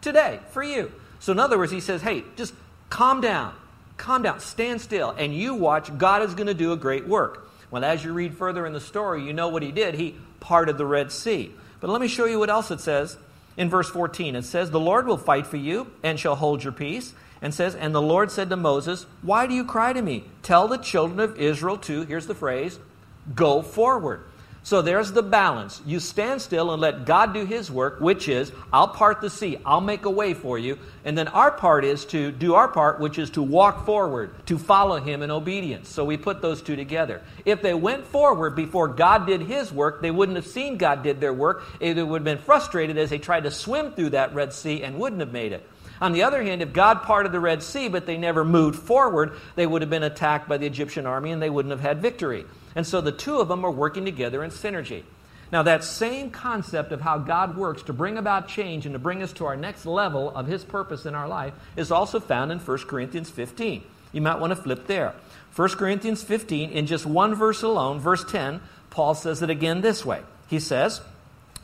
today 0.00 0.40
for 0.50 0.62
you. 0.62 0.92
So, 1.18 1.32
in 1.32 1.38
other 1.38 1.58
words, 1.58 1.72
he 1.72 1.80
says, 1.80 2.02
hey, 2.02 2.24
just 2.36 2.54
calm 2.90 3.20
down. 3.20 3.54
Calm 3.96 4.22
down. 4.22 4.40
Stand 4.40 4.80
still. 4.80 5.10
And 5.10 5.34
you 5.34 5.54
watch. 5.54 5.96
God 5.98 6.22
is 6.22 6.34
going 6.34 6.46
to 6.46 6.54
do 6.54 6.72
a 6.72 6.76
great 6.76 7.06
work. 7.06 7.48
Well, 7.70 7.84
as 7.84 8.04
you 8.04 8.12
read 8.12 8.36
further 8.36 8.66
in 8.66 8.72
the 8.72 8.80
story, 8.80 9.24
you 9.24 9.32
know 9.32 9.48
what 9.48 9.62
he 9.62 9.72
did. 9.72 9.94
He 9.94 10.16
parted 10.40 10.78
the 10.78 10.86
Red 10.86 11.10
Sea. 11.10 11.52
But 11.80 11.90
let 11.90 12.00
me 12.00 12.08
show 12.08 12.24
you 12.24 12.38
what 12.38 12.50
else 12.50 12.70
it 12.70 12.80
says 12.80 13.16
in 13.56 13.68
verse 13.68 13.88
14. 13.88 14.36
It 14.36 14.44
says, 14.44 14.70
The 14.70 14.80
Lord 14.80 15.06
will 15.06 15.16
fight 15.16 15.46
for 15.46 15.56
you 15.56 15.90
and 16.02 16.18
shall 16.18 16.36
hold 16.36 16.62
your 16.62 16.72
peace 16.72 17.14
and 17.44 17.52
says, 17.52 17.74
And 17.74 17.94
the 17.94 18.02
Lord 18.02 18.30
said 18.30 18.48
to 18.48 18.56
Moses, 18.56 19.04
Why 19.20 19.46
do 19.46 19.52
you 19.52 19.66
cry 19.66 19.92
to 19.92 20.00
me? 20.00 20.24
Tell 20.42 20.66
the 20.66 20.78
children 20.78 21.20
of 21.20 21.38
Israel 21.38 21.76
to, 21.76 22.02
here's 22.02 22.26
the 22.26 22.34
phrase, 22.34 22.78
go 23.34 23.60
forward. 23.60 24.24
So 24.62 24.80
there's 24.80 25.12
the 25.12 25.22
balance. 25.22 25.82
You 25.84 26.00
stand 26.00 26.40
still 26.40 26.72
and 26.72 26.80
let 26.80 27.04
God 27.04 27.34
do 27.34 27.44
His 27.44 27.70
work, 27.70 28.00
which 28.00 28.30
is, 28.30 28.50
I'll 28.72 28.88
part 28.88 29.20
the 29.20 29.28
sea, 29.28 29.58
I'll 29.62 29.82
make 29.82 30.06
a 30.06 30.10
way 30.10 30.32
for 30.32 30.58
you. 30.58 30.78
And 31.04 31.18
then 31.18 31.28
our 31.28 31.50
part 31.50 31.84
is 31.84 32.06
to 32.06 32.32
do 32.32 32.54
our 32.54 32.68
part, 32.68 32.98
which 32.98 33.18
is 33.18 33.28
to 33.32 33.42
walk 33.42 33.84
forward, 33.84 34.34
to 34.46 34.56
follow 34.56 34.98
Him 34.98 35.20
in 35.20 35.30
obedience. 35.30 35.90
So 35.90 36.02
we 36.06 36.16
put 36.16 36.40
those 36.40 36.62
two 36.62 36.76
together. 36.76 37.20
If 37.44 37.60
they 37.60 37.74
went 37.74 38.06
forward 38.06 38.56
before 38.56 38.88
God 38.88 39.26
did 39.26 39.42
His 39.42 39.70
work, 39.70 40.00
they 40.00 40.10
wouldn't 40.10 40.36
have 40.36 40.46
seen 40.46 40.78
God 40.78 41.02
did 41.02 41.20
their 41.20 41.34
work. 41.34 41.62
They 41.78 41.92
would 42.02 42.20
have 42.20 42.24
been 42.24 42.38
frustrated 42.38 42.96
as 42.96 43.10
they 43.10 43.18
tried 43.18 43.44
to 43.44 43.50
swim 43.50 43.92
through 43.92 44.10
that 44.10 44.34
Red 44.34 44.54
Sea 44.54 44.82
and 44.82 44.98
wouldn't 44.98 45.20
have 45.20 45.32
made 45.32 45.52
it. 45.52 45.68
On 46.04 46.12
the 46.12 46.24
other 46.24 46.42
hand, 46.42 46.60
if 46.60 46.74
God 46.74 47.04
parted 47.04 47.32
the 47.32 47.40
Red 47.40 47.62
Sea, 47.62 47.88
but 47.88 48.04
they 48.04 48.18
never 48.18 48.44
moved 48.44 48.78
forward, 48.78 49.32
they 49.56 49.66
would 49.66 49.80
have 49.80 49.88
been 49.88 50.02
attacked 50.02 50.46
by 50.46 50.58
the 50.58 50.66
Egyptian 50.66 51.06
army 51.06 51.32
and 51.32 51.40
they 51.40 51.48
wouldn't 51.48 51.70
have 51.70 51.80
had 51.80 52.02
victory. 52.02 52.44
And 52.76 52.86
so 52.86 53.00
the 53.00 53.10
two 53.10 53.38
of 53.38 53.48
them 53.48 53.64
are 53.64 53.70
working 53.70 54.04
together 54.04 54.44
in 54.44 54.50
synergy. 54.50 55.04
Now, 55.50 55.62
that 55.62 55.82
same 55.82 56.28
concept 56.28 56.92
of 56.92 57.00
how 57.00 57.16
God 57.16 57.56
works 57.56 57.84
to 57.84 57.94
bring 57.94 58.18
about 58.18 58.48
change 58.48 58.84
and 58.84 58.92
to 58.92 58.98
bring 58.98 59.22
us 59.22 59.32
to 59.34 59.46
our 59.46 59.56
next 59.56 59.86
level 59.86 60.28
of 60.36 60.46
His 60.46 60.62
purpose 60.62 61.06
in 61.06 61.14
our 61.14 61.26
life 61.26 61.54
is 61.74 61.90
also 61.90 62.20
found 62.20 62.52
in 62.52 62.58
1 62.58 62.78
Corinthians 62.80 63.30
15. 63.30 63.82
You 64.12 64.20
might 64.20 64.40
want 64.40 64.50
to 64.50 64.56
flip 64.56 64.86
there. 64.86 65.14
1 65.56 65.68
Corinthians 65.70 66.22
15, 66.22 66.68
in 66.68 66.84
just 66.84 67.06
one 67.06 67.34
verse 67.34 67.62
alone, 67.62 67.98
verse 67.98 68.30
10, 68.30 68.60
Paul 68.90 69.14
says 69.14 69.40
it 69.40 69.48
again 69.48 69.80
this 69.80 70.04
way. 70.04 70.20
He 70.48 70.60
says, 70.60 71.00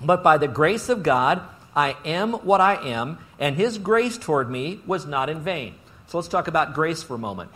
But 0.00 0.23
by 0.23 0.38
the 0.38 0.49
grace 0.49 0.88
of 0.88 1.02
God, 1.02 1.42
I 1.81 1.97
am 2.05 2.35
what 2.35 2.61
I 2.61 2.75
am, 2.91 3.19
and 3.39 3.57
his 3.57 3.79
grace 3.79 4.19
toward 4.19 4.51
me 4.51 4.83
was 4.87 5.07
not 5.07 5.31
in 5.31 5.41
vain. 5.41 5.77
So 6.09 6.19
let's 6.19 6.29
talk 6.29 6.47
about 6.47 6.75
grace 6.75 7.03
for 7.03 7.15
a 7.15 7.19
moment. 7.19 7.51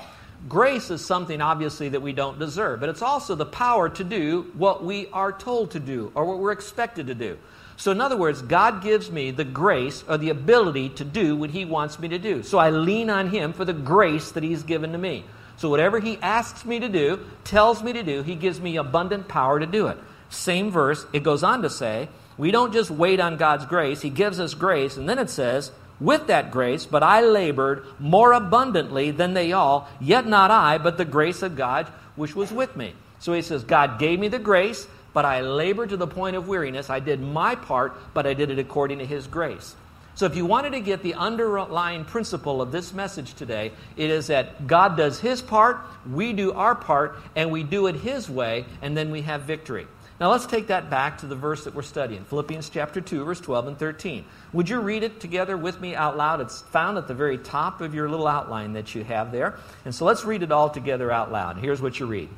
Grace 0.49 0.91
is 0.91 1.05
something, 1.05 1.43
obviously, 1.43 1.91
that 1.91 2.01
we 2.01 2.15
don't 2.15 2.39
deserve, 2.39 2.81
but 2.81 2.89
it's 2.89 3.03
also 3.03 3.35
the 3.35 3.45
power 3.45 3.91
to 3.91 4.03
do 4.03 4.51
what 4.55 4.83
we 4.83 5.09
are 5.09 5.31
told 5.31 5.73
to 5.73 5.79
do 5.79 6.11
or 6.15 6.25
what 6.25 6.39
we're 6.39 6.53
expected 6.53 7.09
to 7.09 7.15
do. 7.15 7.37
So, 7.77 7.93
in 7.93 8.01
other 8.01 8.17
words, 8.17 8.41
God 8.41 8.83
gives 8.83 9.11
me 9.11 9.31
the 9.31 9.45
grace 9.45 10.03
or 10.09 10.17
the 10.17 10.31
ability 10.31 10.89
to 10.91 11.05
do 11.05 11.37
what 11.37 11.51
He 11.51 11.67
wants 11.67 11.99
me 11.99 12.09
to 12.09 12.19
do. 12.19 12.43
So, 12.43 12.57
I 12.57 12.71
lean 12.71 13.11
on 13.11 13.29
Him 13.29 13.53
for 13.53 13.67
the 13.67 13.75
grace 13.75 14.31
that 14.33 14.43
He's 14.43 14.63
given 14.63 14.93
to 14.93 14.99
me. 14.99 15.25
So, 15.59 15.69
whatever 15.69 16.01
He 16.01 16.17
asks 16.23 16.65
me 16.65 16.81
to 16.81 16.89
do, 16.89 17.21
tells 17.45 17.83
me 17.83 17.93
to 17.93 18.03
do, 18.03 18.23
He 18.23 18.37
gives 18.37 18.59
me 18.59 18.79
abundant 18.79 19.29
power 19.29 19.61
to 19.61 19.67
do 19.67 19.89
it. 19.89 19.99
Same 20.31 20.71
verse, 20.71 21.05
it 21.13 21.23
goes 21.23 21.43
on 21.43 21.61
to 21.61 21.69
say, 21.69 22.09
we 22.37 22.51
don't 22.51 22.73
just 22.73 22.91
wait 22.91 23.21
on 23.21 23.37
God's 23.37 23.67
grace, 23.67 24.01
He 24.01 24.11
gives 24.11 24.41
us 24.41 24.55
grace, 24.55 24.97
and 24.97 25.09
then 25.09 25.19
it 25.19 25.31
says, 25.31 25.71
with 26.01 26.27
that 26.27 26.51
grace, 26.51 26.87
but 26.87 27.03
I 27.03 27.21
labored 27.21 27.85
more 27.99 28.33
abundantly 28.33 29.11
than 29.11 29.35
they 29.35 29.53
all, 29.53 29.89
yet 30.01 30.27
not 30.27 30.51
I, 30.51 30.79
but 30.79 30.99
the 30.99 31.05
grace 31.05 31.43
of 31.43 31.57
God 31.57 31.87
which 32.17 32.35
was 32.35 32.53
with 32.53 32.77
me. 32.77 32.95
So 33.19 33.33
he 33.33 33.43
says, 33.43 33.65
God 33.65 33.99
gave 33.99 34.19
me 34.19 34.29
the 34.29 34.39
grace, 34.39 34.87
but 35.13 35.25
I 35.25 35.41
labored 35.41 35.91
to 35.91 35.97
the 35.97 36.07
point 36.07 36.37
of 36.37 36.49
weariness. 36.49 36.91
I 36.91 37.01
did 37.01 37.21
my 37.21 37.55
part, 37.55 37.97
but 38.13 38.27
I 38.27 38.35
did 38.35 38.51
it 38.51 38.59
according 38.59 38.99
to 38.99 39.07
his 39.07 39.27
grace. 39.27 39.75
So, 40.17 40.27
if 40.27 40.37
you 40.37 40.47
wanted 40.47 40.71
to 40.71 40.81
get 40.81 41.03
the 41.03 41.15
underlying 41.15 42.05
principle 42.05 42.63
of 42.63 42.71
this 42.71 42.93
message 42.93 43.35
today, 43.35 43.73
it 43.97 44.11
is 44.11 44.29
that 44.29 44.69
God 44.69 44.97
does 44.97 45.19
His 45.19 45.43
part, 45.43 45.81
we 46.09 46.33
do 46.33 46.53
our 46.53 46.77
part, 46.77 47.19
and 47.35 47.51
we 47.51 47.65
do 47.65 47.89
it 47.89 47.97
His 47.97 48.31
way, 48.31 48.65
and 48.81 48.97
then 48.97 49.11
we 49.11 49.23
have 49.23 49.43
victory. 49.43 49.89
Now, 50.21 50.31
let's 50.31 50.47
take 50.47 50.69
that 50.69 50.91
back 50.91 51.19
to 51.19 51.27
the 51.27 51.35
verse 51.35 51.65
that 51.65 51.75
we're 51.75 51.83
studying 51.83 52.25
Philippians 52.25 52.69
chapter 52.69 53.01
2, 53.01 53.25
verse 53.25 53.41
12 53.41 53.67
and 53.67 53.79
13. 53.79 54.25
Would 54.53 54.69
you 54.69 54.79
read 54.79 55.03
it 55.03 55.19
together 55.19 55.57
with 55.57 55.81
me 55.81 55.97
out 55.97 56.17
loud? 56.17 56.41
It's 56.41 56.63
found 56.63 56.99
at 56.99 57.09
the 57.09 57.15
very 57.15 57.37
top 57.37 57.81
of 57.81 57.95
your 57.95 58.09
little 58.09 58.29
outline 58.29 58.75
that 58.75 58.95
you 58.95 59.03
have 59.03 59.33
there. 59.33 59.59
And 59.85 59.93
so 59.93 60.05
let's 60.05 60.25
read 60.25 60.45
it 60.45 60.53
all 60.53 60.71
together 60.71 61.11
out 61.11 61.33
loud. 61.33 61.59
Here's 61.59 61.83
what 61.83 61.99
you 61.99 62.07
read 62.07 62.29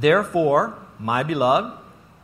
Therefore, 0.00 0.76
my 0.98 1.22
beloved, 1.22 1.78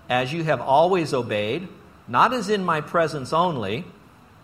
as 0.09 0.33
you 0.33 0.45
have 0.45 0.62
always 0.62 1.12
obeyed, 1.12 1.69
not 2.09 2.33
as 2.33 2.49
in 2.49 2.64
my 2.64 2.80
presence 2.80 3.35
only, 3.35 3.85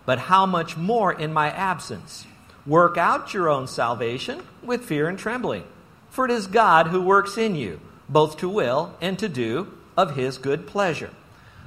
but 0.05 0.19
how 0.19 0.45
much 0.45 0.77
more 0.77 1.11
in 1.11 1.33
my 1.33 1.49
absence. 1.49 2.27
Work 2.67 2.97
out 2.97 3.33
your 3.33 3.49
own 3.49 3.67
salvation 3.67 4.43
with 4.61 4.85
fear 4.85 5.09
and 5.09 5.17
trembling. 5.17 5.63
For 6.09 6.25
it 6.25 6.31
is 6.31 6.47
God 6.47 6.87
who 6.87 7.01
works 7.01 7.37
in 7.37 7.55
you, 7.55 7.79
both 8.09 8.37
to 8.37 8.49
will 8.49 8.95
and 9.01 9.17
to 9.19 9.29
do 9.29 9.71
of 9.95 10.15
his 10.15 10.37
good 10.37 10.67
pleasure. 10.67 11.09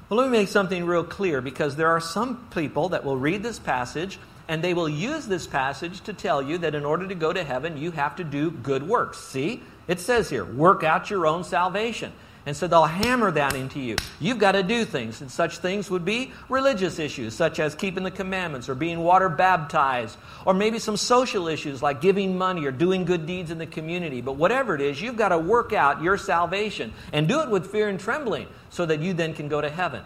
Well, 0.08 0.18
let 0.18 0.30
me 0.30 0.38
make 0.38 0.48
something 0.48 0.84
real 0.84 1.04
clear 1.04 1.40
because 1.40 1.76
there 1.76 1.90
are 1.90 2.00
some 2.00 2.48
people 2.54 2.90
that 2.90 3.04
will 3.04 3.16
read 3.16 3.42
this 3.42 3.58
passage 3.58 4.18
and 4.48 4.62
they 4.64 4.74
will 4.74 4.88
use 4.88 5.26
this 5.26 5.46
passage 5.46 6.00
to 6.02 6.12
tell 6.12 6.42
you 6.42 6.58
that 6.58 6.74
in 6.74 6.84
order 6.84 7.06
to 7.06 7.14
go 7.14 7.32
to 7.32 7.44
heaven, 7.44 7.76
you 7.76 7.92
have 7.92 8.16
to 8.16 8.24
do 8.24 8.50
good 8.50 8.82
works. 8.82 9.18
See? 9.18 9.62
It 9.86 10.00
says 10.00 10.28
here, 10.28 10.44
work 10.44 10.82
out 10.82 11.10
your 11.10 11.26
own 11.26 11.44
salvation. 11.44 12.12
And 12.46 12.56
so 12.56 12.66
they'll 12.66 12.84
hammer 12.84 13.30
that 13.32 13.54
into 13.54 13.80
you. 13.80 13.96
You've 14.18 14.38
got 14.38 14.52
to 14.52 14.62
do 14.62 14.84
things. 14.84 15.20
And 15.20 15.30
such 15.30 15.58
things 15.58 15.90
would 15.90 16.04
be 16.04 16.32
religious 16.48 16.98
issues, 16.98 17.34
such 17.34 17.60
as 17.60 17.74
keeping 17.74 18.02
the 18.02 18.10
commandments 18.10 18.68
or 18.68 18.74
being 18.74 19.00
water 19.00 19.28
baptized, 19.28 20.16
or 20.46 20.54
maybe 20.54 20.78
some 20.78 20.96
social 20.96 21.48
issues 21.48 21.82
like 21.82 22.00
giving 22.00 22.38
money 22.38 22.64
or 22.64 22.70
doing 22.70 23.04
good 23.04 23.26
deeds 23.26 23.50
in 23.50 23.58
the 23.58 23.66
community. 23.66 24.22
But 24.22 24.36
whatever 24.36 24.74
it 24.74 24.80
is, 24.80 25.02
you've 25.02 25.16
got 25.18 25.28
to 25.28 25.38
work 25.38 25.72
out 25.72 26.02
your 26.02 26.16
salvation 26.16 26.92
and 27.12 27.28
do 27.28 27.40
it 27.40 27.50
with 27.50 27.70
fear 27.70 27.88
and 27.88 28.00
trembling 28.00 28.48
so 28.70 28.86
that 28.86 29.00
you 29.00 29.12
then 29.12 29.34
can 29.34 29.48
go 29.48 29.60
to 29.60 29.68
heaven. 29.68 30.02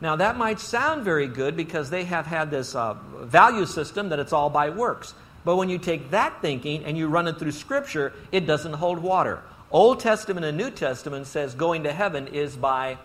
Now, 0.00 0.16
that 0.16 0.36
might 0.36 0.60
sound 0.60 1.04
very 1.04 1.26
good 1.26 1.56
because 1.56 1.90
they 1.90 2.04
have 2.04 2.26
had 2.26 2.50
this 2.50 2.74
uh, 2.74 2.94
value 3.22 3.66
system 3.66 4.10
that 4.10 4.18
it's 4.18 4.32
all 4.32 4.50
by 4.50 4.70
works. 4.70 5.14
But 5.44 5.56
when 5.56 5.68
you 5.68 5.78
take 5.78 6.10
that 6.10 6.40
thinking 6.42 6.84
and 6.84 6.96
you 6.96 7.08
run 7.08 7.26
it 7.26 7.38
through 7.38 7.52
Scripture, 7.52 8.12
it 8.30 8.46
doesn't 8.46 8.74
hold 8.74 8.98
water. 8.98 9.42
Old 9.70 10.00
Testament 10.00 10.46
and 10.46 10.56
New 10.56 10.70
Testament 10.70 11.26
says 11.26 11.54
going 11.54 11.84
to 11.84 11.92
heaven 11.92 12.28
is 12.28 12.56
by 12.56 12.96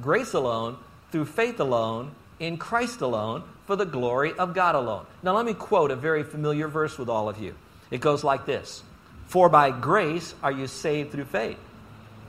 grace 0.00 0.34
alone, 0.34 0.76
through 1.10 1.26
faith 1.26 1.60
alone, 1.60 2.14
in 2.40 2.56
Christ 2.56 3.00
alone, 3.00 3.44
for 3.66 3.76
the 3.76 3.84
glory 3.84 4.32
of 4.32 4.54
God 4.54 4.74
alone. 4.74 5.06
Now, 5.22 5.36
let 5.36 5.46
me 5.46 5.54
quote 5.54 5.90
a 5.90 5.96
very 5.96 6.24
familiar 6.24 6.66
verse 6.66 6.98
with 6.98 7.08
all 7.08 7.28
of 7.28 7.38
you. 7.38 7.54
It 7.90 8.00
goes 8.00 8.24
like 8.24 8.46
this 8.46 8.82
For 9.26 9.48
by 9.48 9.70
grace 9.70 10.34
are 10.42 10.50
you 10.50 10.66
saved 10.66 11.12
through 11.12 11.26
faith. 11.26 11.58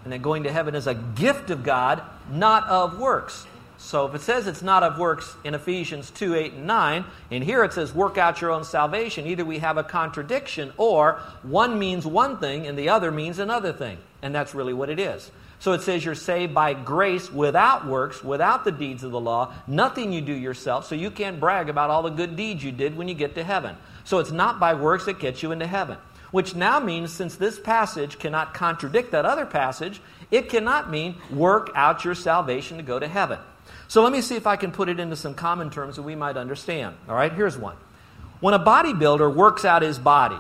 And 0.04 0.12
that 0.12 0.22
going 0.22 0.44
to 0.44 0.52
heaven 0.52 0.76
is 0.76 0.86
a 0.86 0.94
gift 0.94 1.50
of 1.50 1.64
God, 1.64 2.04
not 2.30 2.68
of 2.68 3.00
works. 3.00 3.48
So 3.84 4.08
if 4.08 4.16
it 4.16 4.22
says 4.22 4.48
it's 4.48 4.62
not 4.62 4.82
of 4.82 4.98
works 4.98 5.36
in 5.44 5.54
Ephesians 5.54 6.10
2 6.12 6.36
8 6.36 6.54
and 6.54 6.66
9, 6.66 7.04
and 7.32 7.44
here 7.44 7.66
it 7.66 7.74
says 7.74 7.94
work 7.94 8.18
out 8.18 8.40
your 8.40 8.52
own 8.52 8.64
salvation, 8.64 9.28
either 9.28 9.44
we 9.44 9.60
have 9.60 9.78
a 9.78 9.84
contradiction 9.84 10.72
or 10.78 11.20
one 11.44 11.78
means 11.78 12.08
one 12.08 12.38
thing 12.38 12.66
and 12.66 12.78
the 12.78 12.90
other 12.90 13.12
means 13.12 13.40
another 13.40 13.74
thing. 13.74 13.98
And 14.22 14.34
that's 14.34 14.56
really 14.56 14.74
what 14.74 14.90
it 14.90 15.00
is. 15.00 15.30
So 15.60 15.74
it 15.74 15.82
says 15.82 16.04
you're 16.04 16.16
saved 16.16 16.54
by 16.54 16.74
grace 16.74 17.30
without 17.30 17.86
works, 17.86 18.24
without 18.24 18.64
the 18.64 18.72
deeds 18.72 19.04
of 19.04 19.12
the 19.12 19.20
law, 19.20 19.54
nothing 19.68 20.14
you 20.14 20.22
do 20.22 20.34
yourself, 20.34 20.88
so 20.88 20.96
you 20.96 21.12
can't 21.12 21.42
brag 21.42 21.68
about 21.68 21.90
all 21.90 22.04
the 22.04 22.10
good 22.10 22.38
deeds 22.38 22.64
you 22.64 22.72
did 22.72 22.96
when 22.96 23.10
you 23.10 23.14
get 23.14 23.36
to 23.36 23.44
heaven. 23.44 23.76
So 24.06 24.20
it's 24.20 24.32
not 24.32 24.62
by 24.62 24.76
works 24.76 25.06
that 25.06 25.20
gets 25.20 25.44
you 25.44 25.52
into 25.52 25.68
heaven. 25.68 25.98
Which 26.32 26.56
now 26.56 26.80
means, 26.80 27.12
since 27.12 27.36
this 27.36 27.60
passage 27.60 28.18
cannot 28.18 28.54
contradict 28.54 29.12
that 29.12 29.26
other 29.26 29.46
passage, 29.46 30.02
it 30.32 30.50
cannot 30.50 30.90
mean 30.90 31.16
work 31.30 31.70
out 31.76 32.06
your 32.06 32.16
salvation 32.16 32.78
to 32.78 32.84
go 32.84 32.98
to 32.98 33.08
heaven. 33.08 33.40
So 33.94 34.02
let 34.02 34.12
me 34.12 34.22
see 34.22 34.36
if 34.36 34.48
I 34.48 34.56
can 34.56 34.72
put 34.72 34.90
it 34.90 35.00
into 35.00 35.16
some 35.16 35.36
common 35.36 35.70
terms 35.70 35.98
that 35.98 36.02
we 36.02 36.16
might 36.16 36.36
understand. 36.36 36.96
All 37.08 37.14
right, 37.14 37.32
here's 37.32 37.56
one. 37.56 37.76
When 38.40 38.56
a 38.56 38.60
bodybuilder 38.60 39.36
works 39.36 39.66
out 39.66 39.84
his 39.84 40.00
body, 40.00 40.40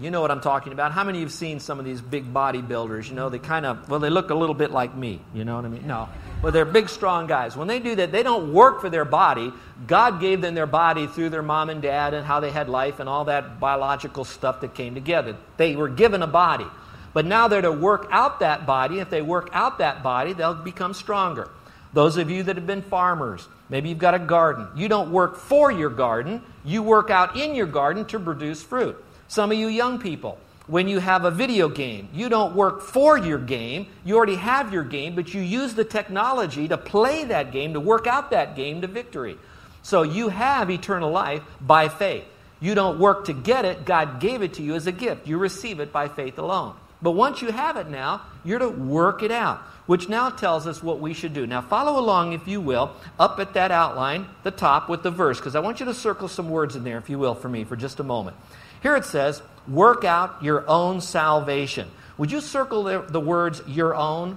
you 0.00 0.10
know 0.10 0.22
what 0.22 0.30
I'm 0.30 0.40
talking 0.40 0.72
about. 0.72 0.92
How 0.92 1.04
many 1.04 1.18
of 1.18 1.20
you 1.20 1.26
have 1.26 1.34
seen 1.34 1.60
some 1.60 1.78
of 1.78 1.84
these 1.84 2.00
big 2.00 2.32
bodybuilders? 2.32 3.10
You 3.10 3.14
know, 3.14 3.28
they 3.28 3.40
kind 3.40 3.66
of, 3.66 3.90
well, 3.90 4.00
they 4.00 4.08
look 4.08 4.30
a 4.30 4.34
little 4.34 4.54
bit 4.54 4.70
like 4.70 4.96
me. 4.96 5.20
You 5.34 5.44
know 5.44 5.56
what 5.56 5.66
I 5.66 5.68
mean? 5.68 5.86
No. 5.86 6.08
But 6.40 6.54
they're 6.54 6.64
big, 6.64 6.88
strong 6.88 7.26
guys. 7.26 7.54
When 7.58 7.68
they 7.68 7.78
do 7.78 7.94
that, 7.96 8.10
they 8.10 8.22
don't 8.22 8.54
work 8.54 8.80
for 8.80 8.88
their 8.88 9.04
body. 9.04 9.52
God 9.86 10.18
gave 10.18 10.40
them 10.40 10.54
their 10.54 10.64
body 10.64 11.08
through 11.08 11.28
their 11.28 11.42
mom 11.42 11.68
and 11.68 11.82
dad 11.82 12.14
and 12.14 12.24
how 12.24 12.40
they 12.40 12.50
had 12.50 12.70
life 12.70 13.00
and 13.00 13.08
all 13.08 13.26
that 13.26 13.60
biological 13.60 14.24
stuff 14.24 14.62
that 14.62 14.74
came 14.74 14.94
together. 14.94 15.36
They 15.58 15.76
were 15.76 15.90
given 15.90 16.22
a 16.22 16.26
body. 16.26 16.66
But 17.12 17.26
now 17.26 17.48
they're 17.48 17.60
to 17.60 17.70
work 17.70 18.08
out 18.10 18.40
that 18.40 18.64
body. 18.64 19.00
If 19.00 19.10
they 19.10 19.20
work 19.20 19.50
out 19.52 19.76
that 19.76 20.02
body, 20.02 20.32
they'll 20.32 20.54
become 20.54 20.94
stronger. 20.94 21.50
Those 21.92 22.16
of 22.16 22.30
you 22.30 22.42
that 22.42 22.56
have 22.56 22.66
been 22.66 22.82
farmers, 22.82 23.48
maybe 23.68 23.88
you've 23.88 23.98
got 23.98 24.14
a 24.14 24.18
garden. 24.18 24.68
You 24.76 24.88
don't 24.88 25.10
work 25.10 25.36
for 25.36 25.72
your 25.72 25.90
garden, 25.90 26.42
you 26.64 26.82
work 26.82 27.10
out 27.10 27.36
in 27.36 27.54
your 27.54 27.66
garden 27.66 28.04
to 28.06 28.18
produce 28.18 28.62
fruit. 28.62 29.02
Some 29.28 29.52
of 29.52 29.58
you 29.58 29.68
young 29.68 29.98
people, 29.98 30.38
when 30.66 30.86
you 30.86 30.98
have 30.98 31.24
a 31.24 31.30
video 31.30 31.68
game, 31.68 32.08
you 32.12 32.28
don't 32.28 32.54
work 32.54 32.82
for 32.82 33.16
your 33.16 33.38
game. 33.38 33.86
You 34.04 34.16
already 34.16 34.36
have 34.36 34.72
your 34.72 34.84
game, 34.84 35.14
but 35.14 35.32
you 35.32 35.40
use 35.40 35.74
the 35.74 35.84
technology 35.84 36.68
to 36.68 36.76
play 36.76 37.24
that 37.24 37.52
game, 37.52 37.72
to 37.72 37.80
work 37.80 38.06
out 38.06 38.30
that 38.30 38.54
game 38.54 38.82
to 38.82 38.86
victory. 38.86 39.38
So 39.82 40.02
you 40.02 40.28
have 40.28 40.70
eternal 40.70 41.10
life 41.10 41.42
by 41.60 41.88
faith. 41.88 42.24
You 42.60 42.74
don't 42.74 42.98
work 42.98 43.26
to 43.26 43.32
get 43.32 43.64
it, 43.64 43.84
God 43.84 44.20
gave 44.20 44.42
it 44.42 44.54
to 44.54 44.62
you 44.62 44.74
as 44.74 44.86
a 44.86 44.92
gift. 44.92 45.26
You 45.26 45.38
receive 45.38 45.80
it 45.80 45.92
by 45.92 46.08
faith 46.08 46.38
alone. 46.38 46.74
But 47.00 47.12
once 47.12 47.42
you 47.42 47.52
have 47.52 47.76
it 47.76 47.88
now, 47.88 48.22
you're 48.44 48.58
to 48.58 48.68
work 48.68 49.22
it 49.22 49.30
out 49.30 49.62
which 49.88 50.06
now 50.06 50.28
tells 50.28 50.66
us 50.66 50.82
what 50.82 51.00
we 51.00 51.14
should 51.14 51.32
do. 51.32 51.46
Now, 51.46 51.62
follow 51.62 51.98
along, 51.98 52.34
if 52.34 52.46
you 52.46 52.60
will, 52.60 52.94
up 53.18 53.40
at 53.40 53.54
that 53.54 53.70
outline, 53.70 54.26
the 54.42 54.50
top, 54.50 54.90
with 54.90 55.02
the 55.02 55.10
verse, 55.10 55.38
because 55.38 55.56
I 55.56 55.60
want 55.60 55.80
you 55.80 55.86
to 55.86 55.94
circle 55.94 56.28
some 56.28 56.50
words 56.50 56.76
in 56.76 56.84
there, 56.84 56.98
if 56.98 57.08
you 57.08 57.18
will, 57.18 57.34
for 57.34 57.48
me, 57.48 57.64
for 57.64 57.74
just 57.74 57.98
a 57.98 58.04
moment. 58.04 58.36
Here 58.82 58.94
it 58.96 59.06
says, 59.06 59.40
work 59.66 60.04
out 60.04 60.44
your 60.44 60.68
own 60.68 61.00
salvation. 61.00 61.88
Would 62.18 62.30
you 62.30 62.42
circle 62.42 62.82
the, 62.82 63.00
the 63.00 63.18
words 63.18 63.62
your 63.66 63.94
own? 63.94 64.36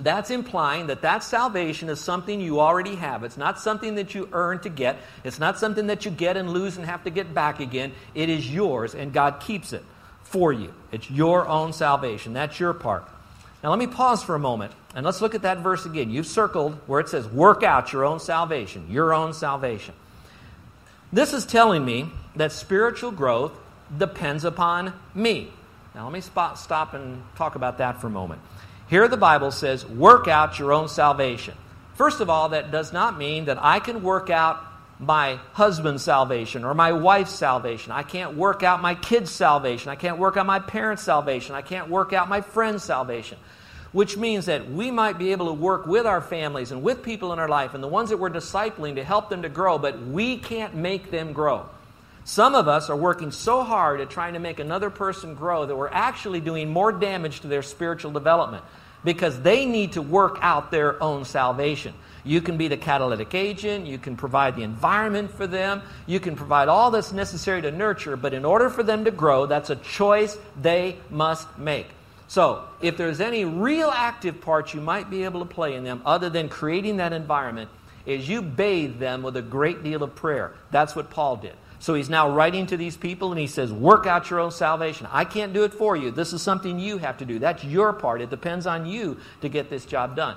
That's 0.00 0.32
implying 0.32 0.88
that 0.88 1.02
that 1.02 1.22
salvation 1.22 1.88
is 1.88 2.00
something 2.00 2.40
you 2.40 2.58
already 2.58 2.96
have. 2.96 3.22
It's 3.22 3.36
not 3.36 3.60
something 3.60 3.94
that 3.94 4.16
you 4.16 4.28
earn 4.32 4.58
to 4.62 4.68
get. 4.68 4.96
It's 5.22 5.38
not 5.38 5.60
something 5.60 5.86
that 5.86 6.04
you 6.04 6.10
get 6.10 6.36
and 6.36 6.50
lose 6.50 6.76
and 6.76 6.84
have 6.86 7.04
to 7.04 7.10
get 7.10 7.32
back 7.32 7.60
again. 7.60 7.92
It 8.16 8.28
is 8.28 8.52
yours, 8.52 8.96
and 8.96 9.12
God 9.12 9.38
keeps 9.38 9.72
it 9.72 9.84
for 10.32 10.52
you. 10.52 10.72
It's 10.90 11.10
your 11.10 11.46
own 11.46 11.72
salvation. 11.72 12.32
That's 12.32 12.58
your 12.58 12.72
part. 12.72 13.08
Now, 13.62 13.70
let 13.70 13.78
me 13.78 13.86
pause 13.86 14.24
for 14.24 14.34
a 14.34 14.40
moment 14.40 14.72
and 14.96 15.06
let's 15.06 15.20
look 15.20 15.34
at 15.34 15.42
that 15.42 15.58
verse 15.58 15.86
again. 15.86 16.10
You've 16.10 16.26
circled 16.26 16.74
where 16.86 17.00
it 17.00 17.08
says, 17.08 17.28
work 17.28 17.62
out 17.62 17.92
your 17.92 18.04
own 18.04 18.18
salvation, 18.18 18.86
your 18.90 19.14
own 19.14 19.34
salvation. 19.34 19.94
This 21.12 21.32
is 21.32 21.46
telling 21.46 21.84
me 21.84 22.06
that 22.36 22.50
spiritual 22.52 23.12
growth 23.12 23.52
depends 23.96 24.44
upon 24.44 24.94
me. 25.14 25.52
Now, 25.94 26.04
let 26.04 26.12
me 26.12 26.22
spot, 26.22 26.58
stop 26.58 26.94
and 26.94 27.22
talk 27.36 27.54
about 27.54 27.78
that 27.78 28.00
for 28.00 28.06
a 28.06 28.10
moment. 28.10 28.40
Here, 28.88 29.06
the 29.08 29.18
Bible 29.18 29.50
says, 29.50 29.86
work 29.86 30.26
out 30.26 30.58
your 30.58 30.72
own 30.72 30.88
salvation. 30.88 31.54
First 31.94 32.20
of 32.20 32.30
all, 32.30 32.48
that 32.50 32.70
does 32.70 32.92
not 32.92 33.18
mean 33.18 33.44
that 33.44 33.62
I 33.62 33.78
can 33.78 34.02
work 34.02 34.30
out 34.30 34.64
my 35.02 35.40
husband's 35.52 36.04
salvation 36.04 36.64
or 36.64 36.74
my 36.74 36.92
wife's 36.92 37.32
salvation. 37.32 37.90
I 37.90 38.04
can't 38.04 38.36
work 38.36 38.62
out 38.62 38.80
my 38.80 38.94
kids' 38.94 39.32
salvation. 39.32 39.90
I 39.90 39.96
can't 39.96 40.18
work 40.18 40.36
out 40.36 40.46
my 40.46 40.60
parents' 40.60 41.02
salvation. 41.02 41.56
I 41.56 41.62
can't 41.62 41.90
work 41.90 42.12
out 42.12 42.28
my 42.28 42.40
friend's 42.40 42.84
salvation. 42.84 43.36
Which 43.90 44.16
means 44.16 44.46
that 44.46 44.70
we 44.70 44.90
might 44.90 45.18
be 45.18 45.32
able 45.32 45.46
to 45.46 45.52
work 45.52 45.86
with 45.86 46.06
our 46.06 46.20
families 46.20 46.70
and 46.70 46.82
with 46.82 47.02
people 47.02 47.32
in 47.32 47.40
our 47.40 47.48
life 47.48 47.74
and 47.74 47.82
the 47.82 47.88
ones 47.88 48.10
that 48.10 48.16
we're 48.16 48.30
discipling 48.30 48.94
to 48.94 49.04
help 49.04 49.28
them 49.28 49.42
to 49.42 49.48
grow, 49.48 49.76
but 49.76 50.00
we 50.00 50.38
can't 50.38 50.74
make 50.76 51.10
them 51.10 51.32
grow. 51.32 51.68
Some 52.24 52.54
of 52.54 52.68
us 52.68 52.88
are 52.88 52.96
working 52.96 53.32
so 53.32 53.64
hard 53.64 54.00
at 54.00 54.08
trying 54.08 54.34
to 54.34 54.38
make 54.38 54.60
another 54.60 54.88
person 54.88 55.34
grow 55.34 55.66
that 55.66 55.74
we're 55.74 55.88
actually 55.88 56.40
doing 56.40 56.70
more 56.70 56.92
damage 56.92 57.40
to 57.40 57.48
their 57.48 57.62
spiritual 57.62 58.12
development 58.12 58.64
because 59.02 59.40
they 59.40 59.66
need 59.66 59.92
to 59.92 60.02
work 60.02 60.38
out 60.40 60.70
their 60.70 61.02
own 61.02 61.24
salvation. 61.24 61.92
You 62.24 62.40
can 62.40 62.56
be 62.56 62.68
the 62.68 62.76
catalytic 62.76 63.34
agent, 63.34 63.86
you 63.86 63.98
can 63.98 64.16
provide 64.16 64.56
the 64.56 64.62
environment 64.62 65.32
for 65.32 65.46
them, 65.46 65.82
you 66.06 66.20
can 66.20 66.36
provide 66.36 66.68
all 66.68 66.90
that's 66.90 67.12
necessary 67.12 67.62
to 67.62 67.70
nurture, 67.70 68.16
but 68.16 68.32
in 68.32 68.44
order 68.44 68.70
for 68.70 68.82
them 68.82 69.04
to 69.04 69.10
grow, 69.10 69.46
that's 69.46 69.70
a 69.70 69.76
choice 69.76 70.38
they 70.60 70.96
must 71.10 71.58
make. 71.58 71.86
So, 72.28 72.64
if 72.80 72.96
there's 72.96 73.20
any 73.20 73.44
real 73.44 73.90
active 73.90 74.40
part 74.40 74.72
you 74.72 74.80
might 74.80 75.10
be 75.10 75.24
able 75.24 75.40
to 75.40 75.46
play 75.46 75.74
in 75.74 75.84
them 75.84 76.00
other 76.06 76.30
than 76.30 76.48
creating 76.48 76.96
that 76.96 77.12
environment, 77.12 77.68
is 78.06 78.28
you 78.28 78.42
bathe 78.42 78.98
them 78.98 79.22
with 79.22 79.36
a 79.36 79.42
great 79.42 79.82
deal 79.82 80.02
of 80.02 80.14
prayer. 80.14 80.54
That's 80.70 80.96
what 80.96 81.10
Paul 81.10 81.36
did. 81.36 81.54
So 81.78 81.94
he's 81.94 82.08
now 82.08 82.30
writing 82.30 82.66
to 82.68 82.76
these 82.76 82.96
people 82.96 83.32
and 83.32 83.40
he 83.40 83.48
says, 83.48 83.72
Work 83.72 84.06
out 84.06 84.30
your 84.30 84.38
own 84.38 84.52
salvation. 84.52 85.08
I 85.10 85.24
can't 85.24 85.52
do 85.52 85.64
it 85.64 85.74
for 85.74 85.96
you. 85.96 86.10
This 86.10 86.32
is 86.32 86.40
something 86.40 86.78
you 86.78 86.98
have 86.98 87.18
to 87.18 87.24
do. 87.24 87.38
That's 87.38 87.64
your 87.64 87.92
part. 87.92 88.20
It 88.20 88.30
depends 88.30 88.66
on 88.66 88.86
you 88.86 89.18
to 89.40 89.48
get 89.48 89.68
this 89.68 89.84
job 89.84 90.14
done. 90.14 90.36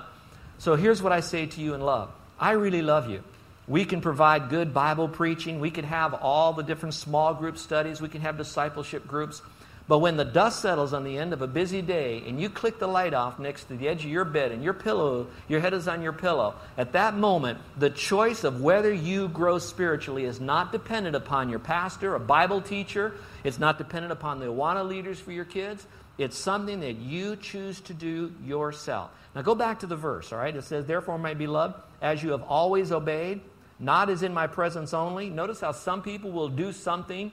So 0.58 0.74
here's 0.76 1.02
what 1.02 1.12
I 1.12 1.20
say 1.20 1.46
to 1.46 1.60
you 1.60 1.74
in 1.74 1.80
love 1.80 2.10
I 2.38 2.52
really 2.52 2.82
love 2.82 3.10
you. 3.10 3.22
We 3.68 3.84
can 3.84 4.00
provide 4.00 4.48
good 4.48 4.72
Bible 4.72 5.08
preaching. 5.08 5.58
We 5.58 5.70
can 5.70 5.84
have 5.84 6.14
all 6.14 6.52
the 6.52 6.62
different 6.62 6.94
small 6.94 7.34
group 7.34 7.58
studies. 7.58 8.00
We 8.00 8.08
can 8.08 8.20
have 8.20 8.36
discipleship 8.36 9.06
groups. 9.08 9.42
But 9.88 9.98
when 9.98 10.16
the 10.16 10.24
dust 10.24 10.62
settles 10.62 10.92
on 10.92 11.04
the 11.04 11.16
end 11.16 11.32
of 11.32 11.42
a 11.42 11.46
busy 11.46 11.80
day 11.80 12.22
and 12.26 12.40
you 12.40 12.50
click 12.50 12.80
the 12.80 12.88
light 12.88 13.14
off 13.14 13.38
next 13.38 13.64
to 13.64 13.76
the 13.76 13.86
edge 13.86 14.04
of 14.04 14.10
your 14.10 14.24
bed 14.24 14.50
and 14.50 14.62
your 14.62 14.72
pillow, 14.72 15.28
your 15.46 15.60
head 15.60 15.74
is 15.74 15.86
on 15.86 16.02
your 16.02 16.12
pillow, 16.12 16.54
at 16.76 16.92
that 16.92 17.14
moment, 17.14 17.58
the 17.78 17.90
choice 17.90 18.42
of 18.42 18.60
whether 18.60 18.92
you 18.92 19.28
grow 19.28 19.58
spiritually 19.58 20.24
is 20.24 20.40
not 20.40 20.72
dependent 20.72 21.14
upon 21.14 21.50
your 21.50 21.60
pastor, 21.60 22.16
a 22.16 22.20
Bible 22.20 22.60
teacher. 22.60 23.14
It's 23.44 23.60
not 23.60 23.78
dependent 23.78 24.12
upon 24.12 24.40
the 24.40 24.46
Awana 24.46 24.86
leaders 24.86 25.20
for 25.20 25.30
your 25.30 25.44
kids. 25.44 25.86
It's 26.18 26.36
something 26.36 26.80
that 26.80 26.96
you 26.96 27.36
choose 27.36 27.80
to 27.82 27.94
do 27.94 28.32
yourself. 28.44 29.10
Now 29.36 29.42
go 29.42 29.54
back 29.54 29.80
to 29.80 29.86
the 29.86 29.96
verse, 29.96 30.32
all 30.32 30.38
right? 30.38 30.56
It 30.56 30.64
says, 30.64 30.86
Therefore, 30.86 31.18
my 31.18 31.34
beloved, 31.34 31.74
as 32.00 32.22
you 32.22 32.30
have 32.30 32.42
always 32.42 32.90
obeyed, 32.90 33.42
not 33.78 34.08
as 34.08 34.22
in 34.22 34.32
my 34.32 34.46
presence 34.46 34.94
only. 34.94 35.28
Notice 35.28 35.60
how 35.60 35.72
some 35.72 36.00
people 36.00 36.32
will 36.32 36.48
do 36.48 36.72
something 36.72 37.30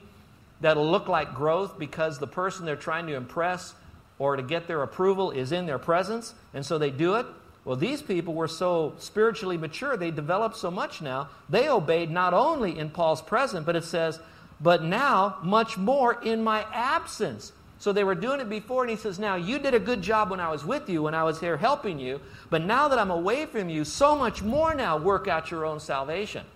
that'll 0.60 0.88
look 0.88 1.08
like 1.08 1.34
growth 1.34 1.78
because 1.78 2.18
the 2.18 2.26
person 2.26 2.66
they're 2.66 2.76
trying 2.76 3.06
to 3.06 3.14
impress 3.14 3.74
or 4.18 4.36
to 4.36 4.42
get 4.42 4.66
their 4.66 4.82
approval 4.82 5.30
is 5.30 5.50
in 5.50 5.64
their 5.64 5.78
presence, 5.78 6.34
and 6.52 6.64
so 6.64 6.76
they 6.76 6.90
do 6.90 7.14
it. 7.14 7.24
Well, 7.64 7.76
these 7.76 8.02
people 8.02 8.34
were 8.34 8.48
so 8.48 8.92
spiritually 8.98 9.56
mature, 9.56 9.96
they 9.96 10.10
developed 10.10 10.58
so 10.58 10.70
much 10.70 11.00
now, 11.00 11.30
they 11.48 11.70
obeyed 11.70 12.10
not 12.10 12.34
only 12.34 12.78
in 12.78 12.90
Paul's 12.90 13.22
presence, 13.22 13.64
but 13.64 13.76
it 13.76 13.84
says, 13.84 14.20
but 14.60 14.84
now 14.84 15.38
much 15.42 15.78
more 15.78 16.22
in 16.22 16.44
my 16.44 16.66
absence. 16.70 17.52
So 17.84 17.92
they 17.92 18.02
were 18.02 18.14
doing 18.14 18.40
it 18.40 18.48
before, 18.48 18.82
and 18.82 18.88
he 18.88 18.96
says, 18.96 19.18
Now 19.18 19.34
you 19.34 19.58
did 19.58 19.74
a 19.74 19.78
good 19.78 20.00
job 20.00 20.30
when 20.30 20.40
I 20.40 20.48
was 20.48 20.64
with 20.64 20.88
you, 20.88 21.02
when 21.02 21.14
I 21.14 21.22
was 21.22 21.38
here 21.38 21.58
helping 21.58 21.98
you, 21.98 22.18
but 22.48 22.62
now 22.62 22.88
that 22.88 22.98
I'm 22.98 23.10
away 23.10 23.44
from 23.44 23.68
you, 23.68 23.84
so 23.84 24.16
much 24.16 24.42
more 24.42 24.74
now 24.74 24.96
work 24.96 25.28
out 25.28 25.50
your 25.50 25.66
own 25.66 25.80
salvation. 25.80 26.46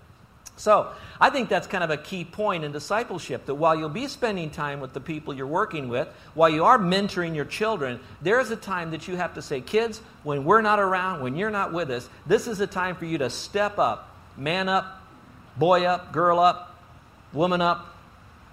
So, 0.57 0.91
I 1.21 1.29
think 1.29 1.51
that's 1.51 1.67
kind 1.67 1.85
of 1.85 1.91
a 1.91 1.99
key 1.99 2.25
point 2.25 2.65
in 2.65 2.73
discipleship 2.73 3.45
that 3.45 3.57
while 3.57 3.77
you'll 3.77 3.91
be 3.91 4.09
spending 4.09 4.49
time 4.49 4.81
with 4.81 4.95
the 4.95 5.03
people 5.03 5.35
you're 5.35 5.47
working 5.47 5.91
with, 5.91 6.09
while 6.33 6.49
you 6.49 6.65
are 6.65 6.79
mentoring 6.79 7.37
your 7.37 7.45
children, 7.45 8.01
there's 8.23 8.51
a 8.51 8.57
time 8.57 8.93
that 8.93 9.07
you 9.07 9.17
have 9.17 9.35
to 9.35 9.43
say, 9.43 9.61
kids, 9.61 10.01
when 10.23 10.47
we're 10.47 10.63
not 10.63 10.79
around, 10.79 11.23
when 11.23 11.37
you're 11.37 11.51
not 11.51 11.75
with 11.75 11.91
us, 11.91 12.09
this 12.27 12.47
is 12.47 12.59
a 12.61 12.67
time 12.67 12.97
for 12.97 13.05
you 13.05 13.19
to 13.19 13.29
step 13.29 13.79
up, 13.79 14.17
man 14.39 14.67
up, 14.71 15.03
boy 15.59 15.85
up, 15.85 16.11
girl 16.11 16.39
up, 16.39 16.75
woman 17.35 17.61
up, 17.61 17.98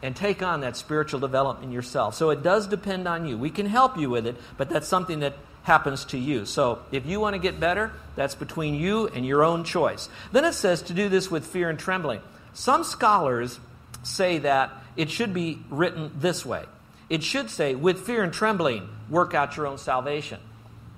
and 0.06 0.16
take 0.16 0.44
on 0.44 0.62
that 0.62 0.78
spiritual 0.78 1.20
development 1.20 1.74
yourself. 1.74 2.16
So 2.16 2.30
it 2.30 2.44
does 2.44 2.68
depend 2.68 3.08
on 3.08 3.26
you. 3.26 3.38
We 3.38 3.50
can 3.50 3.66
help 3.66 3.98
you 3.98 4.10
with 4.10 4.28
it, 4.28 4.36
but 4.58 4.70
that's 4.70 4.88
something 4.88 5.20
that 5.20 5.34
happens 5.64 6.06
to 6.06 6.18
you. 6.18 6.46
So 6.46 6.80
if 6.92 7.06
you 7.06 7.20
want 7.20 7.34
to 7.34 7.40
get 7.40 7.60
better, 7.60 7.92
that's 8.16 8.36
between 8.36 8.76
you 8.76 9.08
and 9.08 9.26
your 9.26 9.44
own 9.44 9.64
choice. 9.64 10.08
Then 10.32 10.46
it 10.46 10.54
says 10.54 10.84
to 10.84 10.94
do 10.94 11.10
this 11.10 11.32
with 11.32 11.46
fear 11.46 11.70
and 11.70 11.80
trembling. 11.80 12.22
Some 12.54 12.84
scholars 12.84 13.60
say 14.04 14.38
that 14.40 14.72
it 14.96 15.10
should 15.10 15.34
be 15.34 15.60
written 15.70 16.12
this 16.20 16.46
way 16.46 16.66
it 17.10 17.24
should 17.24 17.50
say, 17.50 17.76
with 17.76 18.06
fear 18.06 18.24
and 18.24 18.34
trembling, 18.34 18.90
work 19.10 19.34
out 19.34 19.56
your 19.58 19.68
own 19.68 19.78
salvation. 19.78 20.40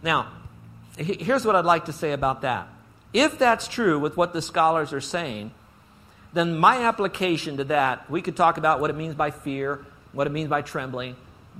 Now, 0.02 0.28
here's 0.98 1.46
what 1.46 1.56
I'd 1.56 1.66
like 1.66 1.86
to 1.86 1.94
say 1.94 2.14
about 2.14 2.42
that. 2.42 2.68
If 3.14 3.38
that's 3.38 3.68
true 3.68 4.00
with 4.00 4.16
what 4.16 4.34
the 4.34 4.42
scholars 4.42 4.94
are 4.94 5.02
saying, 5.02 5.52
then 6.38 6.58
my 6.58 6.84
application 6.84 7.58
to 7.58 7.63
that, 7.65 8.10
we 8.10 8.22
could 8.22 8.36
talk 8.36 8.58
about 8.58 8.79
what 8.79 8.89
it 8.89 8.96
means 8.96 9.15
by 9.15 9.32
fear, 9.32 9.86
what 10.13 10.27
it 10.27 10.32
means 10.32 10.50
by 10.50 10.62
trembling, 10.62 11.15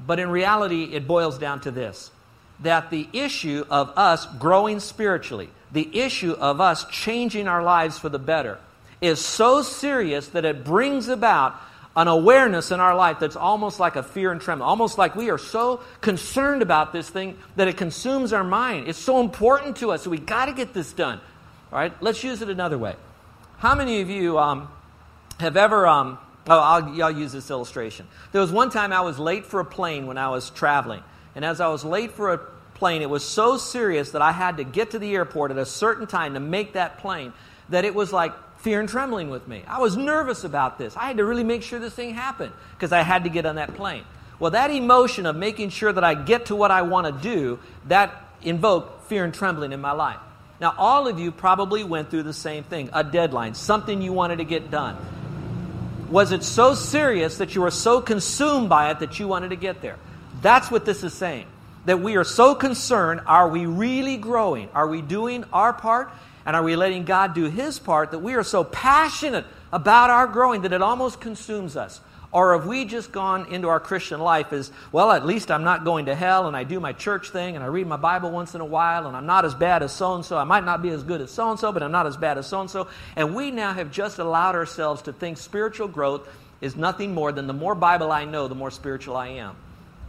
but 0.05 0.19
in 0.19 0.29
reality, 0.29 0.84
it 0.93 1.07
boils 1.07 1.38
down 1.38 1.62
to 1.62 1.72
this 1.72 2.12
that 2.60 2.89
the 2.89 3.07
issue 3.13 3.63
of 3.69 3.96
us 3.98 4.25
growing 4.39 4.79
spiritually, 4.79 5.50
the 5.72 6.00
issue 6.00 6.31
of 6.31 6.60
us 6.60 6.86
changing 6.86 7.48
our 7.48 7.62
lives 7.62 8.00
for 8.00 8.10
the 8.10 8.17
better, 8.17 8.57
is 9.00 9.24
so 9.24 9.62
serious 9.62 10.29
that 10.29 10.43
it 10.43 10.63
brings 10.63 11.07
about 11.07 11.55
an 11.96 12.07
awareness 12.07 12.72
in 12.72 12.79
our 12.79 12.96
life 12.96 13.19
that's 13.19 13.36
almost 13.36 13.79
like 13.79 13.96
a 13.96 14.03
fear 14.03 14.31
and 14.31 14.41
tremor, 14.41 14.63
almost 14.63 14.98
like 14.98 15.15
we 15.15 15.29
are 15.29 15.38
so 15.38 15.81
concerned 16.01 16.62
about 16.62 16.93
this 16.93 17.10
thing 17.10 17.38
that 17.55 17.67
it 17.67 17.77
consumes 17.77 18.34
our 18.34 18.43
mind. 18.43 18.87
It's 18.87 19.00
so 19.00 19.20
important 19.20 19.77
to 19.77 19.92
us, 19.92 20.03
so 20.03 20.09
we 20.09 20.18
got 20.18 20.46
to 20.46 20.53
get 20.53 20.74
this 20.74 20.94
done. 20.94 21.20
All 21.72 21.79
right, 21.79 21.94
let's 22.01 22.24
use 22.24 22.42
it 22.42 22.50
another 22.50 22.77
way. 22.77 22.96
How 23.59 23.74
many 23.74 24.01
of 24.01 24.09
you 24.11 24.37
um, 24.37 24.70
have 25.39 25.57
ever? 25.57 25.87
Um, 25.87 26.20
oh, 26.48 26.59
I'll, 26.59 27.03
I'll 27.03 27.11
use 27.11 27.31
this 27.31 27.50
illustration. 27.50 28.07
There 28.31 28.39
was 28.39 28.51
one 28.51 28.70
time 28.70 28.93
I 28.93 29.01
was 29.01 29.17
late 29.17 29.48
for 29.48 29.59
a 29.59 29.65
plane 29.65 30.05
when 30.05 30.15
I 30.20 30.29
was 30.29 30.51
traveling, 30.51 31.01
and 31.33 31.43
as 31.43 31.59
I 31.59 31.67
was 31.70 31.83
late 31.83 32.11
for 32.11 32.33
a 32.33 32.37
plane, 32.75 33.01
it 33.01 33.09
was 33.09 33.24
so 33.24 33.57
serious 33.57 34.11
that 34.11 34.22
I 34.22 34.31
had 34.31 34.57
to 34.57 34.63
get 34.63 34.91
to 34.91 35.00
the 35.00 35.15
airport 35.15 35.50
at 35.50 35.57
a 35.57 35.65
certain 35.65 36.05
time 36.05 36.35
to 36.35 36.39
make 36.39 36.74
that 36.74 37.00
plane 37.00 37.33
that 37.70 37.83
it 37.83 37.96
was 37.96 38.13
like 38.13 38.31
fear 38.59 38.79
and 38.79 38.87
trembling 38.87 39.31
with 39.31 39.48
me. 39.48 39.63
I 39.67 39.79
was 39.79 39.98
nervous 39.98 40.43
about 40.43 40.77
this. 40.77 40.96
I 40.96 41.07
had 41.07 41.17
to 41.17 41.25
really 41.25 41.43
make 41.43 41.63
sure 41.63 41.79
this 41.79 41.96
thing 41.96 42.13
happened 42.13 42.53
because 42.75 42.91
I 42.91 43.01
had 43.01 43.24
to 43.24 43.29
get 43.31 43.48
on 43.48 43.55
that 43.55 43.74
plane. 43.74 44.03
Well, 44.37 44.51
that 44.51 44.70
emotion 44.70 45.25
of 45.25 45.35
making 45.35 45.72
sure 45.72 45.91
that 45.91 46.03
I 46.03 46.13
get 46.13 46.46
to 46.48 46.55
what 46.55 46.70
I 46.70 46.83
want 46.83 47.07
to 47.07 47.24
do, 47.24 47.57
that 47.87 48.24
invoked 48.43 49.09
fear 49.09 49.24
and 49.24 49.33
trembling 49.33 49.72
in 49.72 49.81
my 49.81 49.93
life. 49.93 50.20
Now, 50.59 50.74
all 50.77 51.07
of 51.07 51.20
you 51.20 51.31
probably 51.31 51.83
went 51.83 52.09
through 52.09 52.24
the 52.24 52.33
same 52.33 52.63
thing 52.63 52.89
a 52.93 53.03
deadline, 53.03 53.53
something 53.53 54.01
you 54.01 54.13
wanted 54.13 54.37
to 54.37 54.46
get 54.46 54.72
done. 54.72 54.98
Was 56.09 56.31
it 56.31 56.43
so 56.43 56.74
serious 56.74 57.37
that 57.37 57.53
you 57.53 57.61
were 57.61 57.72
so 57.72 58.01
consumed 58.01 58.70
by 58.70 58.91
it 58.91 59.00
that 59.00 59.20
you 59.20 59.27
wanted 59.27 59.50
to 59.50 59.55
get 59.55 59.81
there? 59.81 59.98
That's 60.41 60.72
what 60.72 60.85
this 60.85 61.03
is 61.03 61.13
saying. 61.13 61.48
That 61.85 62.00
we 62.00 62.15
are 62.15 62.24
so 62.24 62.55
concerned 62.55 63.22
are 63.27 63.50
we 63.50 63.65
really 63.65 64.17
growing? 64.17 64.70
Are 64.74 64.87
we 64.87 65.01
doing 65.01 65.43
our 65.53 65.74
part? 65.74 66.09
And 66.46 66.55
are 66.55 66.63
we 66.63 66.75
letting 66.75 67.03
God 67.03 67.33
do 67.33 67.46
His 67.46 67.77
part 67.77 68.11
that 68.11 68.20
we 68.20 68.33
are 68.35 68.43
so 68.43 68.63
passionate 68.63 69.46
about 69.72 70.09
our 70.09 70.27
growing 70.27 70.61
that 70.61 70.72
it 70.72 70.81
almost 70.81 71.20
consumes 71.20 71.75
us? 71.75 72.00
Or 72.31 72.57
have 72.57 72.68
we 72.68 72.83
just 72.83 73.11
gone 73.11 73.51
into 73.53 73.70
our 73.70 73.79
Christian 73.79 74.20
life 74.20 74.51
as, 74.51 74.72
well, 74.92 75.11
at 75.11 75.25
least 75.25 75.50
I'm 75.50 75.63
not 75.63 75.85
going 75.85 76.07
to 76.07 76.16
hell 76.16 76.48
and 76.48 76.57
I 76.57 76.66
do 76.66 76.79
my 76.79 76.92
church 76.92 77.29
thing 77.29 77.55
and 77.55 77.63
I 77.63 77.68
read 77.68 77.87
my 77.87 77.96
Bible 77.96 78.31
once 78.31 78.53
in 78.53 78.59
a 78.59 78.66
while 78.66 79.07
and 79.07 79.16
I'm 79.16 79.25
not 79.25 79.46
as 79.46 79.55
bad 79.55 79.81
as 79.81 79.94
so 79.94 80.13
and 80.13 80.25
so. 80.25 80.37
I 80.37 80.44
might 80.44 80.66
not 80.66 80.81
be 80.81 80.90
as 80.90 81.03
good 81.03 81.22
as 81.22 81.31
so 81.31 81.50
and 81.50 81.59
so, 81.59 81.72
but 81.72 81.81
I'm 81.81 81.92
not 81.92 82.05
as 82.05 82.18
bad 82.18 82.37
as 82.37 82.46
so 82.46 82.59
and 82.59 82.70
so. 82.70 82.90
And 83.16 83.33
we 83.33 83.51
now 83.51 83.74
have 83.74 83.92
just 83.92 84.20
allowed 84.20 84.55
ourselves 84.55 85.03
to 85.03 85.13
think 85.13 85.37
spiritual 85.37 85.87
growth 85.87 86.27
is 86.59 86.75
nothing 86.75 87.13
more 87.13 87.31
than 87.31 87.48
the 87.48 87.53
more 87.53 87.75
Bible 87.75 88.11
I 88.11 88.25
know, 88.25 88.50
the 88.50 88.55
more 88.55 88.72
spiritual 88.72 89.16
I 89.16 89.29
am. 89.29 89.55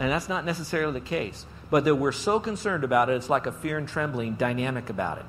And 0.01 0.11
that's 0.11 0.29
not 0.29 0.45
necessarily 0.45 0.95
the 0.95 1.07
case. 1.07 1.47
But 1.71 1.85
that 1.85 1.95
we're 1.95 2.13
so 2.13 2.41
concerned 2.41 2.83
about 2.83 3.11
it, 3.11 3.17
it's 3.17 3.29
like 3.29 3.47
a 3.47 3.53
fear 3.53 3.79
and 3.79 3.87
trembling 3.87 4.35
dynamic 4.35 4.91
about 4.91 5.19
it. 5.19 5.25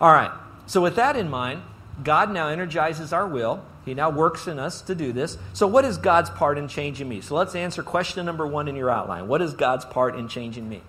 All 0.00 0.12
right. 0.12 0.30
So, 0.66 0.80
with 0.80 0.96
that 0.96 1.16
in 1.16 1.28
mind, 1.30 1.62
God 2.04 2.32
now 2.32 2.48
energizes 2.48 3.12
our 3.12 3.26
will. 3.26 3.64
He 3.84 3.94
now 3.94 4.10
works 4.10 4.46
in 4.46 4.58
us 4.58 4.82
to 4.82 4.94
do 4.94 5.12
this. 5.12 5.38
So, 5.52 5.66
what 5.66 5.84
is 5.84 5.96
God's 5.96 6.30
part 6.30 6.58
in 6.58 6.68
changing 6.68 7.08
me? 7.08 7.20
So, 7.20 7.34
let's 7.34 7.54
answer 7.54 7.82
question 7.82 8.26
number 8.26 8.46
one 8.46 8.68
in 8.68 8.76
your 8.76 8.90
outline. 8.90 9.28
What 9.28 9.42
is 9.42 9.54
God's 9.54 9.84
part 9.84 10.16
in 10.16 10.28
changing 10.28 10.68
me? 10.68 10.82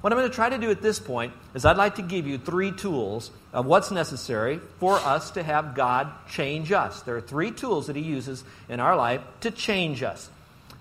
What 0.00 0.12
I'm 0.12 0.18
going 0.18 0.30
to 0.30 0.34
try 0.34 0.48
to 0.48 0.58
do 0.58 0.70
at 0.70 0.80
this 0.80 1.00
point 1.00 1.32
is 1.54 1.64
I'd 1.64 1.76
like 1.76 1.96
to 1.96 2.02
give 2.02 2.26
you 2.26 2.38
three 2.38 2.70
tools 2.70 3.32
of 3.52 3.66
what's 3.66 3.90
necessary 3.90 4.60
for 4.78 4.96
us 4.98 5.32
to 5.32 5.42
have 5.42 5.74
God 5.74 6.12
change 6.30 6.70
us. 6.70 7.02
There 7.02 7.16
are 7.16 7.20
three 7.20 7.50
tools 7.50 7.88
that 7.88 7.96
He 7.96 8.02
uses 8.02 8.44
in 8.68 8.78
our 8.78 8.94
life 8.94 9.22
to 9.40 9.50
change 9.50 10.02
us. 10.02 10.30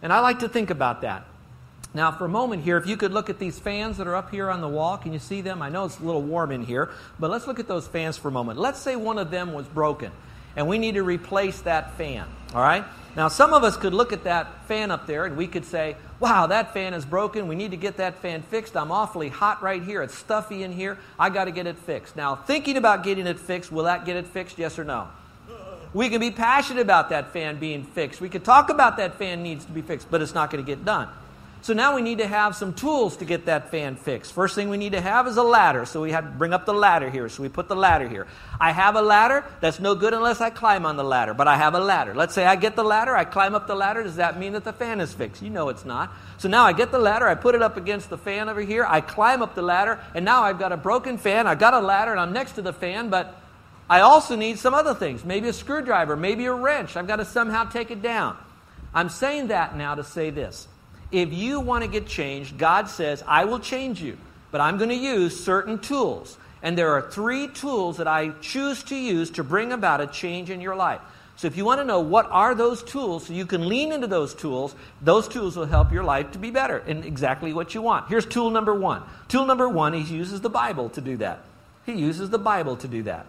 And 0.02 0.14
I 0.14 0.20
like 0.20 0.40
to 0.40 0.50
think 0.50 0.70
about 0.70 1.02
that. 1.02 1.26
Now, 1.94 2.12
for 2.12 2.26
a 2.26 2.30
moment 2.30 2.64
here, 2.64 2.78
if 2.78 2.86
you 2.86 2.96
could 2.96 3.12
look 3.12 3.30
at 3.30 3.40
these 3.40 3.58
fans 3.58 3.98
that 3.98 4.06
are 4.06 4.16
up 4.16 4.30
here 4.30 4.52
on 4.52 4.62
the 4.62 4.68
wall, 4.68 4.98
can 4.98 5.14
you 5.14 5.20
see 5.20 5.42
them? 5.42 5.64
I 5.64 5.70
know 5.70 5.86
it's 5.86 6.00
a 6.00 6.04
little 6.04 6.22
warm 6.22 6.52
in 6.52 6.64
here, 6.64 6.92
but 7.20 7.32
let's 7.32 7.48
look 7.48 7.60
at 7.60 7.68
those 7.68 7.88
fans 7.88 8.18
for 8.18 8.28
a 8.28 8.32
moment. 8.32 8.60
Let's 8.60 8.80
say 8.80 8.96
one 8.96 9.18
of 9.18 9.32
them 9.32 9.54
was 9.54 9.66
broken, 9.68 10.12
and 10.58 10.68
we 10.68 10.80
need 10.80 10.96
to 10.96 11.04
replace 11.04 11.62
that 11.62 11.96
fan, 11.98 12.26
all 12.54 12.62
right? 12.62 12.84
Now, 13.16 13.30
some 13.30 13.54
of 13.54 13.64
us 13.64 13.78
could 13.78 13.94
look 13.94 14.12
at 14.12 14.26
that 14.26 14.66
fan 14.68 14.92
up 14.92 15.08
there 15.08 15.26
and 15.26 15.38
we 15.38 15.48
could 15.48 15.66
say, 15.66 15.96
wow, 16.20 16.48
that 16.48 16.74
fan 16.74 16.94
is 16.94 17.06
broken. 17.06 17.48
We 17.48 17.56
need 17.56 17.72
to 17.72 17.78
get 17.78 17.98
that 17.98 18.20
fan 18.22 18.42
fixed. 18.42 18.76
I'm 18.76 18.92
awfully 18.92 19.30
hot 19.30 19.62
right 19.62 19.82
here. 19.82 20.04
It's 20.04 20.16
stuffy 20.16 20.64
in 20.64 20.72
here. 20.72 20.98
I 21.18 21.30
got 21.30 21.46
to 21.46 21.52
get 21.52 21.68
it 21.68 21.78
fixed. 21.78 22.16
Now, 22.16 22.36
thinking 22.36 22.76
about 22.76 23.04
getting 23.04 23.28
it 23.28 23.40
fixed, 23.40 23.72
will 23.72 23.86
that 23.86 24.06
get 24.06 24.18
it 24.18 24.26
fixed? 24.28 24.60
Yes 24.60 24.78
or 24.78 24.84
no? 24.84 25.08
We 25.94 26.10
can 26.10 26.20
be 26.20 26.32
passionate 26.32 26.82
about 26.82 27.10
that 27.10 27.34
fan 27.34 27.60
being 27.60 27.84
fixed. 27.84 28.20
We 28.20 28.30
could 28.30 28.44
talk 28.44 28.70
about 28.70 28.98
that 28.98 29.16
fan 29.16 29.42
needs 29.42 29.64
to 29.66 29.72
be 29.72 29.82
fixed, 29.82 30.12
but 30.12 30.22
it's 30.22 30.36
not 30.36 30.52
going 30.52 30.64
to 30.64 30.68
get 30.68 30.84
done. 30.84 31.08
So 31.68 31.74
now 31.74 31.96
we 31.96 32.02
need 32.02 32.20
to 32.20 32.28
have 32.28 32.56
some 32.56 32.74
tools 32.74 33.18
to 33.18 33.26
get 33.26 33.48
that 33.48 33.72
fan 33.72 33.98
fixed. 33.98 34.32
First 34.32 34.56
thing 34.56 34.70
we 34.70 34.78
need 34.78 34.94
to 34.94 35.02
have 35.02 35.28
is 35.28 35.36
a 35.36 35.44
ladder. 35.44 35.86
So 35.86 36.02
we 36.02 36.12
have 36.12 36.24
to 36.24 36.30
bring 36.30 36.54
up 36.54 36.66
the 36.66 36.74
ladder 36.74 37.10
here. 37.10 37.28
So 37.28 37.44
we 37.44 37.50
put 37.50 37.68
the 37.68 37.76
ladder 37.76 38.08
here. 38.08 38.26
I 38.58 38.72
have 38.72 38.96
a 38.96 39.02
ladder. 39.02 39.44
That's 39.60 39.78
no 39.78 39.94
good 39.94 40.14
unless 40.14 40.40
I 40.40 40.50
climb 40.50 40.86
on 40.86 40.96
the 40.96 41.04
ladder, 41.04 41.34
but 41.34 41.46
I 41.46 41.58
have 41.58 41.74
a 41.74 41.82
ladder. 41.82 42.16
Let's 42.16 42.34
say 42.34 42.46
I 42.46 42.56
get 42.56 42.78
the 42.78 42.86
ladder, 42.86 43.18
I 43.18 43.26
climb 43.26 43.54
up 43.54 43.68
the 43.68 43.76
ladder. 43.76 44.02
Does 44.02 44.16
that 44.16 44.40
mean 44.40 44.54
that 44.54 44.64
the 44.64 44.72
fan 44.72 45.02
is 45.02 45.14
fixed? 45.14 45.42
You 45.42 45.50
know 45.50 45.68
it's 45.68 45.84
not. 45.84 46.10
So 46.38 46.48
now 46.48 46.64
I 46.64 46.72
get 46.72 46.94
the 46.94 47.00
ladder, 47.00 47.28
I 47.28 47.36
put 47.36 47.54
it 47.54 47.62
up 47.62 47.76
against 47.76 48.10
the 48.10 48.18
fan 48.18 48.48
over 48.48 48.62
here, 48.62 48.86
I 48.88 49.02
climb 49.02 49.42
up 49.42 49.54
the 49.54 49.62
ladder, 49.62 50.00
and 50.16 50.24
now 50.24 50.44
I've 50.44 50.60
got 50.60 50.72
a 50.72 50.78
broken 50.78 51.18
fan. 51.18 51.48
I've 51.48 51.60
got 51.60 51.74
a 51.74 51.82
ladder, 51.82 52.12
and 52.12 52.20
I'm 52.22 52.32
next 52.32 52.54
to 52.54 52.62
the 52.62 52.72
fan, 52.72 53.10
but 53.10 53.42
I 53.90 54.00
also 54.00 54.38
need 54.38 54.58
some 54.58 54.74
other 54.74 54.94
things. 54.94 55.26
Maybe 55.26 55.50
a 55.50 55.54
screwdriver, 55.54 56.16
maybe 56.16 56.46
a 56.46 56.54
wrench. 56.54 56.96
I've 56.96 57.08
got 57.08 57.18
to 57.18 57.26
somehow 57.26 57.66
take 57.66 57.92
it 57.92 58.02
down. 58.02 58.38
I'm 58.94 59.10
saying 59.10 59.48
that 59.48 59.76
now 59.76 59.96
to 59.96 60.06
say 60.06 60.30
this. 60.30 60.70
If 61.12 61.32
you 61.34 61.60
want 61.60 61.84
to 61.84 61.90
get 61.90 62.08
changed, 62.08 62.58
God 62.58 62.90
says, 62.90 63.24
I 63.26 63.46
will 63.46 63.60
change 63.60 64.02
you, 64.02 64.18
but 64.52 64.62
I'm 64.62 64.78
going 64.78 64.90
to 64.90 64.96
use 64.96 65.42
certain 65.42 65.80
tools. 65.80 66.38
And 66.62 66.78
there 66.78 66.92
are 66.92 67.02
three 67.02 67.48
tools 67.48 67.98
that 67.98 68.08
I 68.08 68.30
choose 68.42 68.84
to 68.84 68.96
use 68.96 69.30
to 69.32 69.44
bring 69.44 69.72
about 69.72 70.02
a 70.02 70.08
change 70.08 70.50
in 70.50 70.60
your 70.60 70.76
life. 70.76 71.02
So 71.38 71.46
if 71.46 71.56
you 71.56 71.66
want 71.66 71.80
to 71.80 71.86
know 71.86 72.00
what 72.00 72.28
are 72.32 72.56
those 72.56 72.82
tools, 72.82 73.28
so 73.28 73.34
you 73.34 73.46
can 73.46 73.70
lean 73.70 73.92
into 73.92 74.08
those 74.08 74.34
tools, 74.34 74.74
those 75.04 75.28
tools 75.28 75.56
will 75.56 75.68
help 75.68 75.92
your 75.92 76.04
life 76.04 76.32
to 76.32 76.40
be 76.40 76.50
better 76.50 76.80
and 76.80 77.06
exactly 77.06 77.54
what 77.54 77.76
you 77.76 77.82
want. 77.84 78.10
Here's 78.10 78.26
tool 78.26 78.50
number 78.50 78.74
one. 78.74 79.04
Tool 79.28 79.46
number 79.46 79.70
one, 79.70 79.94
he 79.94 80.16
uses 80.16 80.42
the 80.42 80.50
Bible 80.50 80.90
to 80.90 81.02
do 81.02 81.18
that. 81.18 81.42
He 81.86 81.94
uses 81.94 82.32
the 82.32 82.40
Bible 82.40 82.76
to 82.78 82.88
do 82.88 83.04
that. 83.04 83.28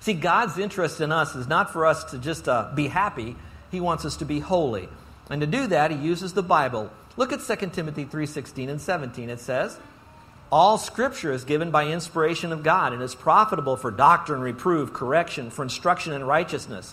See, 0.00 0.12
God's 0.12 0.58
interest 0.58 1.00
in 1.00 1.10
us 1.10 1.34
is 1.34 1.48
not 1.48 1.72
for 1.72 1.86
us 1.86 2.04
to 2.04 2.18
just 2.18 2.48
uh, 2.48 2.70
be 2.74 2.88
happy. 2.88 3.34
He 3.70 3.80
wants 3.80 4.04
us 4.04 4.16
to 4.18 4.26
be 4.26 4.40
holy. 4.40 4.88
And 5.30 5.40
to 5.40 5.46
do 5.46 5.68
that, 5.68 5.90
he 5.90 5.96
uses 5.96 6.34
the 6.34 6.42
Bible. 6.42 6.90
Look 7.16 7.32
at 7.32 7.40
2 7.40 7.72
Timothy 7.72 8.04
3:16 8.04 8.68
and 8.68 8.80
17. 8.80 9.30
It 9.30 9.40
says, 9.40 9.78
all 10.50 10.78
scripture 10.78 11.32
is 11.32 11.44
given 11.44 11.70
by 11.70 11.86
inspiration 11.86 12.52
of 12.52 12.64
God 12.64 12.92
and 12.92 13.00
is 13.02 13.14
profitable 13.14 13.76
for 13.76 13.92
doctrine, 13.92 14.40
reproof, 14.40 14.92
correction, 14.92 15.50
for 15.50 15.62
instruction 15.62 16.12
in 16.12 16.24
righteousness. 16.24 16.92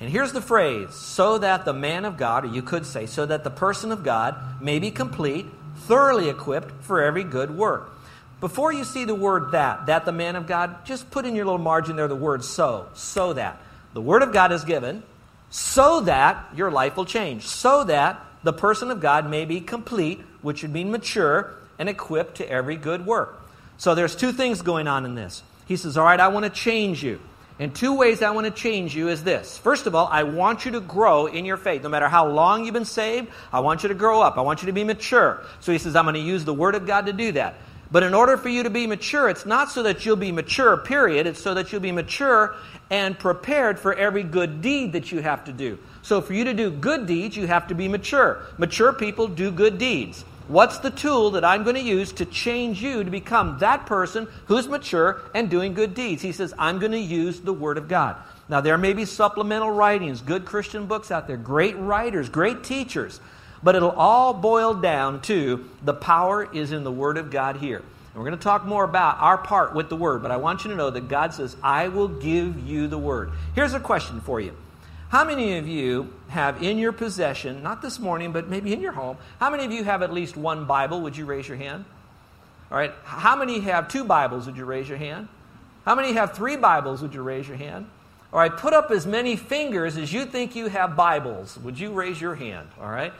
And 0.00 0.10
here's 0.10 0.32
the 0.32 0.40
phrase 0.40 0.94
so 0.94 1.38
that 1.38 1.66
the 1.66 1.74
man 1.74 2.06
of 2.06 2.16
God, 2.16 2.44
or 2.44 2.48
you 2.48 2.62
could 2.62 2.86
say, 2.86 3.04
so 3.04 3.26
that 3.26 3.44
the 3.44 3.50
person 3.50 3.92
of 3.92 4.02
God 4.02 4.62
may 4.62 4.78
be 4.78 4.90
complete, 4.90 5.46
thoroughly 5.76 6.30
equipped 6.30 6.82
for 6.84 7.02
every 7.02 7.24
good 7.24 7.50
work. 7.50 7.92
Before 8.40 8.72
you 8.72 8.84
see 8.84 9.04
the 9.04 9.14
word 9.14 9.52
that, 9.52 9.86
that 9.86 10.04
the 10.04 10.12
man 10.12 10.36
of 10.36 10.46
God, 10.46 10.84
just 10.84 11.10
put 11.10 11.26
in 11.26 11.34
your 11.34 11.44
little 11.44 11.58
margin 11.58 11.96
there 11.96 12.08
the 12.08 12.16
word 12.16 12.44
so, 12.44 12.88
so 12.94 13.34
that. 13.34 13.60
The 13.92 14.02
word 14.02 14.22
of 14.22 14.32
God 14.32 14.52
is 14.52 14.64
given 14.64 15.02
so 15.50 16.00
that 16.02 16.46
your 16.54 16.70
life 16.70 16.96
will 16.96 17.04
change, 17.04 17.46
so 17.46 17.84
that 17.84 18.20
the 18.42 18.52
person 18.52 18.90
of 18.90 19.00
God 19.00 19.28
may 19.28 19.44
be 19.44 19.60
complete, 19.60 20.20
which 20.42 20.62
would 20.62 20.72
mean 20.72 20.90
mature, 20.90 21.54
and 21.78 21.88
equipped 21.88 22.36
to 22.36 22.50
every 22.50 22.76
good 22.76 23.06
work. 23.06 23.42
So 23.78 23.94
there's 23.94 24.16
two 24.16 24.32
things 24.32 24.62
going 24.62 24.88
on 24.88 25.04
in 25.04 25.14
this. 25.14 25.42
He 25.66 25.76
says, 25.76 25.96
All 25.96 26.04
right, 26.04 26.20
I 26.20 26.28
want 26.28 26.44
to 26.44 26.50
change 26.50 27.02
you. 27.02 27.20
And 27.58 27.74
two 27.74 27.94
ways 27.94 28.20
I 28.20 28.30
want 28.30 28.46
to 28.46 28.50
change 28.50 28.94
you 28.94 29.08
is 29.08 29.24
this. 29.24 29.56
First 29.56 29.86
of 29.86 29.94
all, 29.94 30.06
I 30.06 30.24
want 30.24 30.66
you 30.66 30.72
to 30.72 30.80
grow 30.80 31.26
in 31.26 31.46
your 31.46 31.56
faith. 31.56 31.82
No 31.82 31.88
matter 31.88 32.08
how 32.08 32.28
long 32.28 32.64
you've 32.64 32.74
been 32.74 32.84
saved, 32.84 33.28
I 33.50 33.60
want 33.60 33.82
you 33.82 33.88
to 33.88 33.94
grow 33.94 34.20
up. 34.20 34.36
I 34.36 34.42
want 34.42 34.62
you 34.62 34.66
to 34.66 34.72
be 34.72 34.84
mature. 34.84 35.42
So 35.60 35.72
he 35.72 35.78
says, 35.78 35.96
I'm 35.96 36.04
going 36.04 36.14
to 36.14 36.20
use 36.20 36.44
the 36.44 36.52
Word 36.52 36.74
of 36.74 36.86
God 36.86 37.06
to 37.06 37.14
do 37.14 37.32
that. 37.32 37.54
But 37.96 38.02
in 38.02 38.12
order 38.12 38.36
for 38.36 38.50
you 38.50 38.62
to 38.62 38.68
be 38.68 38.86
mature, 38.86 39.30
it's 39.30 39.46
not 39.46 39.70
so 39.70 39.84
that 39.84 40.04
you'll 40.04 40.16
be 40.16 40.30
mature, 40.30 40.76
period. 40.76 41.26
It's 41.26 41.40
so 41.40 41.54
that 41.54 41.72
you'll 41.72 41.80
be 41.80 41.92
mature 41.92 42.54
and 42.90 43.18
prepared 43.18 43.78
for 43.78 43.94
every 43.94 44.22
good 44.22 44.60
deed 44.60 44.92
that 44.92 45.12
you 45.12 45.20
have 45.20 45.46
to 45.46 45.52
do. 45.54 45.78
So 46.02 46.20
for 46.20 46.34
you 46.34 46.44
to 46.44 46.52
do 46.52 46.70
good 46.70 47.06
deeds, 47.06 47.38
you 47.38 47.46
have 47.46 47.68
to 47.68 47.74
be 47.74 47.88
mature. 47.88 48.42
Mature 48.58 48.92
people 48.92 49.28
do 49.28 49.50
good 49.50 49.78
deeds. 49.78 50.26
What's 50.46 50.76
the 50.80 50.90
tool 50.90 51.30
that 51.30 51.44
I'm 51.46 51.64
going 51.64 51.76
to 51.76 51.80
use 51.80 52.12
to 52.12 52.26
change 52.26 52.82
you 52.82 53.02
to 53.02 53.10
become 53.10 53.60
that 53.60 53.86
person 53.86 54.28
who's 54.44 54.68
mature 54.68 55.22
and 55.32 55.48
doing 55.48 55.72
good 55.72 55.94
deeds? 55.94 56.20
He 56.20 56.32
says, 56.32 56.52
I'm 56.58 56.78
going 56.78 56.92
to 56.92 56.98
use 56.98 57.40
the 57.40 57.54
Word 57.54 57.78
of 57.78 57.88
God. 57.88 58.16
Now, 58.50 58.60
there 58.60 58.76
may 58.76 58.92
be 58.92 59.06
supplemental 59.06 59.70
writings, 59.70 60.20
good 60.20 60.44
Christian 60.44 60.84
books 60.84 61.10
out 61.10 61.26
there, 61.26 61.38
great 61.38 61.78
writers, 61.78 62.28
great 62.28 62.62
teachers, 62.62 63.20
but 63.62 63.74
it'll 63.74 63.90
all 63.90 64.32
boil 64.32 64.74
down 64.74 65.20
to 65.22 65.68
the 65.82 65.94
power 65.94 66.52
is 66.52 66.72
in 66.72 66.84
the 66.84 66.92
Word 66.92 67.18
of 67.18 67.30
God 67.30 67.56
here. 67.56 67.78
And 67.78 68.22
we're 68.22 68.28
going 68.28 68.38
to 68.38 68.44
talk 68.44 68.64
more 68.64 68.84
about 68.84 69.18
our 69.20 69.38
part 69.38 69.74
with 69.74 69.88
the 69.88 69.96
Word, 69.96 70.22
but 70.22 70.30
I 70.30 70.36
want 70.36 70.64
you 70.64 70.70
to 70.70 70.76
know 70.76 70.90
that 70.90 71.08
God 71.08 71.34
says, 71.34 71.56
I 71.62 71.88
will 71.88 72.08
give 72.08 72.66
you 72.66 72.86
the 72.88 72.98
Word. 72.98 73.30
Here's 73.54 73.74
a 73.74 73.80
question 73.80 74.20
for 74.20 74.40
you 74.40 74.56
how 75.08 75.24
many 75.24 75.56
of 75.56 75.68
you 75.68 76.12
have 76.28 76.62
in 76.62 76.78
your 76.78 76.92
possession, 76.92 77.62
not 77.62 77.80
this 77.80 77.98
morning, 77.98 78.32
but 78.32 78.48
maybe 78.48 78.72
in 78.72 78.80
your 78.80 78.92
home, 78.92 79.16
how 79.38 79.50
many 79.50 79.64
of 79.64 79.70
you 79.72 79.84
have 79.84 80.02
at 80.02 80.12
least 80.12 80.36
one 80.36 80.64
Bible? 80.64 81.00
Would 81.02 81.16
you 81.16 81.24
raise 81.24 81.46
your 81.46 81.56
hand? 81.56 81.84
All 82.70 82.78
right. 82.78 82.92
How 83.04 83.36
many 83.36 83.60
have 83.60 83.88
two 83.88 84.04
Bibles? 84.04 84.46
Would 84.46 84.56
you 84.56 84.64
raise 84.64 84.88
your 84.88 84.98
hand? 84.98 85.28
How 85.84 85.94
many 85.94 86.14
have 86.14 86.34
three 86.34 86.56
Bibles? 86.56 87.00
Would 87.02 87.14
you 87.14 87.22
raise 87.22 87.46
your 87.46 87.56
hand? 87.56 87.86
All 88.32 88.40
right. 88.40 88.54
Put 88.54 88.72
up 88.72 88.90
as 88.90 89.06
many 89.06 89.36
fingers 89.36 89.96
as 89.96 90.12
you 90.12 90.26
think 90.26 90.56
you 90.56 90.66
have 90.66 90.96
Bibles. 90.96 91.56
Would 91.58 91.78
you 91.78 91.92
raise 91.92 92.20
your 92.20 92.34
hand? 92.34 92.68
All 92.80 92.90
right. 92.90 93.12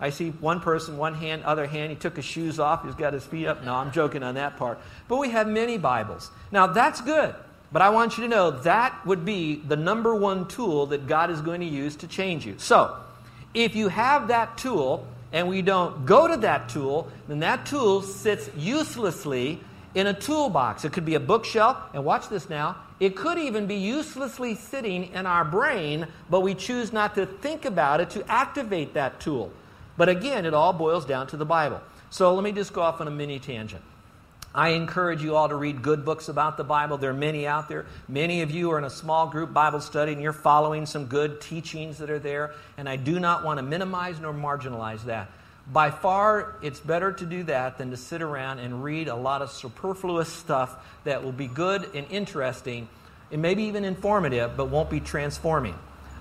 I 0.00 0.10
see 0.10 0.30
one 0.30 0.60
person, 0.60 0.98
one 0.98 1.14
hand, 1.14 1.44
other 1.44 1.66
hand, 1.66 1.90
he 1.90 1.96
took 1.96 2.16
his 2.16 2.24
shoes 2.24 2.58
off, 2.58 2.84
he's 2.84 2.94
got 2.94 3.12
his 3.12 3.24
feet 3.24 3.46
up. 3.46 3.64
No, 3.64 3.74
I'm 3.74 3.92
joking 3.92 4.22
on 4.22 4.34
that 4.34 4.56
part. 4.56 4.78
But 5.08 5.18
we 5.18 5.30
have 5.30 5.46
many 5.46 5.78
Bibles. 5.78 6.30
Now, 6.50 6.66
that's 6.66 7.00
good. 7.00 7.34
But 7.72 7.82
I 7.82 7.90
want 7.90 8.18
you 8.18 8.24
to 8.24 8.28
know 8.28 8.50
that 8.62 9.04
would 9.04 9.24
be 9.24 9.56
the 9.56 9.76
number 9.76 10.14
one 10.14 10.46
tool 10.46 10.86
that 10.86 11.06
God 11.06 11.30
is 11.30 11.40
going 11.40 11.60
to 11.60 11.66
use 11.66 11.96
to 11.96 12.06
change 12.06 12.46
you. 12.46 12.54
So, 12.58 12.96
if 13.52 13.74
you 13.74 13.88
have 13.88 14.28
that 14.28 14.58
tool 14.58 15.06
and 15.32 15.48
we 15.48 15.62
don't 15.62 16.06
go 16.06 16.28
to 16.28 16.36
that 16.38 16.68
tool, 16.68 17.10
then 17.26 17.40
that 17.40 17.66
tool 17.66 18.02
sits 18.02 18.48
uselessly 18.56 19.60
in 19.94 20.06
a 20.06 20.14
toolbox. 20.14 20.84
It 20.84 20.92
could 20.92 21.04
be 21.04 21.14
a 21.14 21.20
bookshelf, 21.20 21.76
and 21.92 22.04
watch 22.04 22.28
this 22.28 22.48
now. 22.48 22.76
It 23.00 23.16
could 23.16 23.38
even 23.38 23.66
be 23.66 23.76
uselessly 23.76 24.54
sitting 24.54 25.12
in 25.12 25.26
our 25.26 25.44
brain, 25.44 26.06
but 26.30 26.40
we 26.40 26.54
choose 26.54 26.92
not 26.92 27.14
to 27.16 27.26
think 27.26 27.64
about 27.64 28.00
it 28.00 28.10
to 28.10 28.30
activate 28.30 28.94
that 28.94 29.20
tool. 29.20 29.52
But 29.96 30.08
again, 30.08 30.46
it 30.46 30.54
all 30.54 30.72
boils 30.72 31.04
down 31.04 31.26
to 31.28 31.36
the 31.36 31.44
Bible. 31.44 31.80
So 32.10 32.34
let 32.34 32.44
me 32.44 32.52
just 32.52 32.72
go 32.72 32.82
off 32.82 33.00
on 33.00 33.08
a 33.08 33.10
mini 33.10 33.38
tangent. 33.38 33.82
I 34.54 34.70
encourage 34.70 35.20
you 35.20 35.34
all 35.34 35.48
to 35.48 35.56
read 35.56 35.82
good 35.82 36.04
books 36.04 36.28
about 36.28 36.56
the 36.56 36.62
Bible. 36.62 36.96
There 36.96 37.10
are 37.10 37.14
many 37.14 37.44
out 37.44 37.68
there. 37.68 37.86
Many 38.06 38.42
of 38.42 38.52
you 38.52 38.70
are 38.70 38.78
in 38.78 38.84
a 38.84 38.90
small 38.90 39.26
group 39.26 39.52
Bible 39.52 39.80
study 39.80 40.12
and 40.12 40.22
you're 40.22 40.32
following 40.32 40.86
some 40.86 41.06
good 41.06 41.40
teachings 41.40 41.98
that 41.98 42.08
are 42.08 42.20
there. 42.20 42.54
And 42.76 42.88
I 42.88 42.94
do 42.94 43.18
not 43.18 43.44
want 43.44 43.58
to 43.58 43.64
minimize 43.64 44.20
nor 44.20 44.32
marginalize 44.32 45.04
that. 45.06 45.28
By 45.72 45.90
far, 45.90 46.56
it's 46.62 46.78
better 46.78 47.12
to 47.12 47.26
do 47.26 47.42
that 47.44 47.78
than 47.78 47.90
to 47.90 47.96
sit 47.96 48.22
around 48.22 48.60
and 48.60 48.84
read 48.84 49.08
a 49.08 49.16
lot 49.16 49.42
of 49.42 49.50
superfluous 49.50 50.28
stuff 50.28 50.76
that 51.02 51.24
will 51.24 51.32
be 51.32 51.48
good 51.48 51.90
and 51.92 52.06
interesting 52.10 52.86
and 53.32 53.42
maybe 53.42 53.64
even 53.64 53.84
informative, 53.84 54.56
but 54.56 54.66
won't 54.66 54.90
be 54.90 55.00
transforming. 55.00 55.74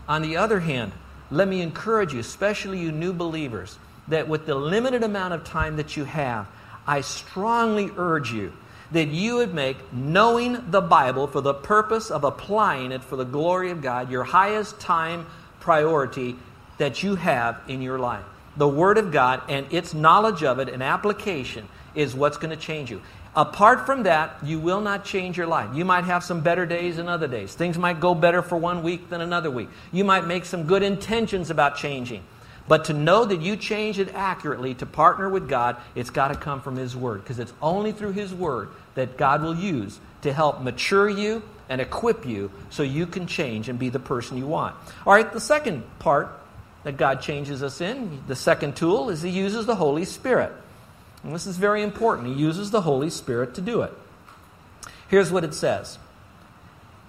On 0.08 0.24
the 0.24 0.38
other 0.38 0.60
hand, 0.60 0.92
let 1.32 1.48
me 1.48 1.62
encourage 1.62 2.14
you, 2.14 2.20
especially 2.20 2.80
you 2.80 2.92
new 2.92 3.14
believers, 3.14 3.78
that 4.08 4.28
with 4.28 4.46
the 4.46 4.56
limited 4.56 5.04
amount 5.04 5.34
of 5.34 5.44
time 5.44 5.78
that 5.78 5.96
you 5.98 6.04
have, 6.04 6.48
I 6.86 7.02
strongly 7.02 7.90
urge 7.98 8.32
you 8.32 8.54
that 8.94 9.08
you 9.08 9.38
would 9.38 9.54
make 9.54 9.78
knowing 9.92 10.70
the 10.70 10.82
Bible 10.82 11.28
for 11.28 11.42
the 11.42 11.54
purpose 11.54 12.12
of 12.12 12.24
applying 12.24 12.92
it 12.92 13.04
for 13.04 13.16
the 13.16 13.26
glory 13.26 13.72
of 13.72 13.82
God 13.82 14.12
your 14.12 14.24
highest 14.24 14.80
time 14.80 15.26
priority 15.60 16.36
that 16.78 17.02
you 17.04 17.16
have 17.16 17.60
in 17.68 17.82
your 17.82 17.98
life. 17.98 18.24
The 18.56 18.68
Word 18.68 19.00
of 19.00 19.12
God 19.12 19.42
and 19.50 19.72
its 19.74 19.94
knowledge 19.94 20.44
of 20.44 20.60
it 20.60 20.70
and 20.70 20.84
application 20.84 21.68
is 21.96 22.14
what's 22.14 22.38
going 22.38 22.52
to 22.52 22.62
change 22.62 22.92
you. 22.92 23.02
Apart 23.36 23.88
from 23.88 24.04
that, 24.04 24.38
you 24.44 24.60
will 24.60 24.82
not 24.82 25.06
change 25.06 25.38
your 25.38 25.48
life. 25.48 25.76
You 25.76 25.86
might 25.86 26.04
have 26.04 26.24
some 26.24 26.42
better 26.42 26.68
days 26.68 26.98
than 26.98 27.08
other 27.08 27.28
days. 27.28 27.56
Things 27.56 27.78
might 27.80 28.00
go 28.00 28.14
better 28.14 28.44
for 28.44 28.58
one 28.58 28.84
week 28.84 29.10
than 29.10 29.22
another 29.22 29.50
week. 29.50 29.70
You 29.92 30.04
might 30.04 30.28
make 30.28 30.46
some 30.46 30.64
good 30.68 30.84
intentions 30.84 31.50
about 31.50 31.76
changing. 31.76 32.24
But 32.68 32.86
to 32.86 32.94
know 32.94 33.26
that 33.26 33.42
you 33.42 33.58
change 33.58 34.00
it 34.00 34.14
accurately 34.14 34.76
to 34.76 34.86
partner 34.86 35.30
with 35.30 35.50
God, 35.50 35.78
it's 35.96 36.12
got 36.12 36.30
to 36.30 36.36
come 36.36 36.62
from 36.62 36.76
His 36.76 36.96
Word 36.96 37.24
because 37.24 37.40
it's 37.40 37.54
only 37.62 37.92
through 37.92 38.12
His 38.12 38.34
Word 38.34 38.70
that 38.96 39.18
God 39.18 39.42
will 39.42 39.56
use 39.56 40.00
to 40.22 40.32
help 40.32 40.62
mature 40.62 41.10
you 41.10 41.42
and 41.70 41.82
equip 41.82 42.26
you 42.26 42.52
so 42.70 42.84
you 42.84 43.06
can 43.06 43.26
change 43.26 43.68
and 43.68 43.80
be 43.80 43.90
the 43.90 44.00
person 44.00 44.38
you 44.38 44.48
want. 44.48 44.76
All 45.06 45.14
right, 45.14 45.30
the 45.32 45.40
second 45.40 45.84
part 46.00 46.30
that 46.84 46.98
God 46.98 47.22
changes 47.22 47.64
us 47.64 47.82
in, 47.82 48.22
the 48.28 48.36
second 48.36 48.76
tool, 48.76 49.10
is 49.10 49.22
He 49.22 49.30
uses 49.30 49.66
the 49.66 49.76
Holy 49.76 50.06
Spirit. 50.06 50.54
And 51.24 51.34
this 51.34 51.48
is 51.48 51.58
very 51.58 51.82
important. 51.82 52.28
He 52.28 52.34
uses 52.34 52.72
the 52.72 52.82
Holy 52.82 53.10
Spirit 53.10 53.56
to 53.56 53.62
do 53.62 53.82
it. 53.82 53.94
Here's 55.08 55.32
what 55.32 55.44
it 55.44 55.54
says 55.54 55.98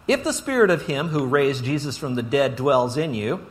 If 0.06 0.24
the 0.24 0.32
Spirit 0.32 0.70
of 0.70 0.86
Him 0.86 1.08
who 1.08 1.26
raised 1.26 1.64
Jesus 1.64 1.98
from 1.98 2.14
the 2.14 2.22
dead 2.22 2.56
dwells 2.56 2.96
in 2.96 3.14
you, 3.14 3.44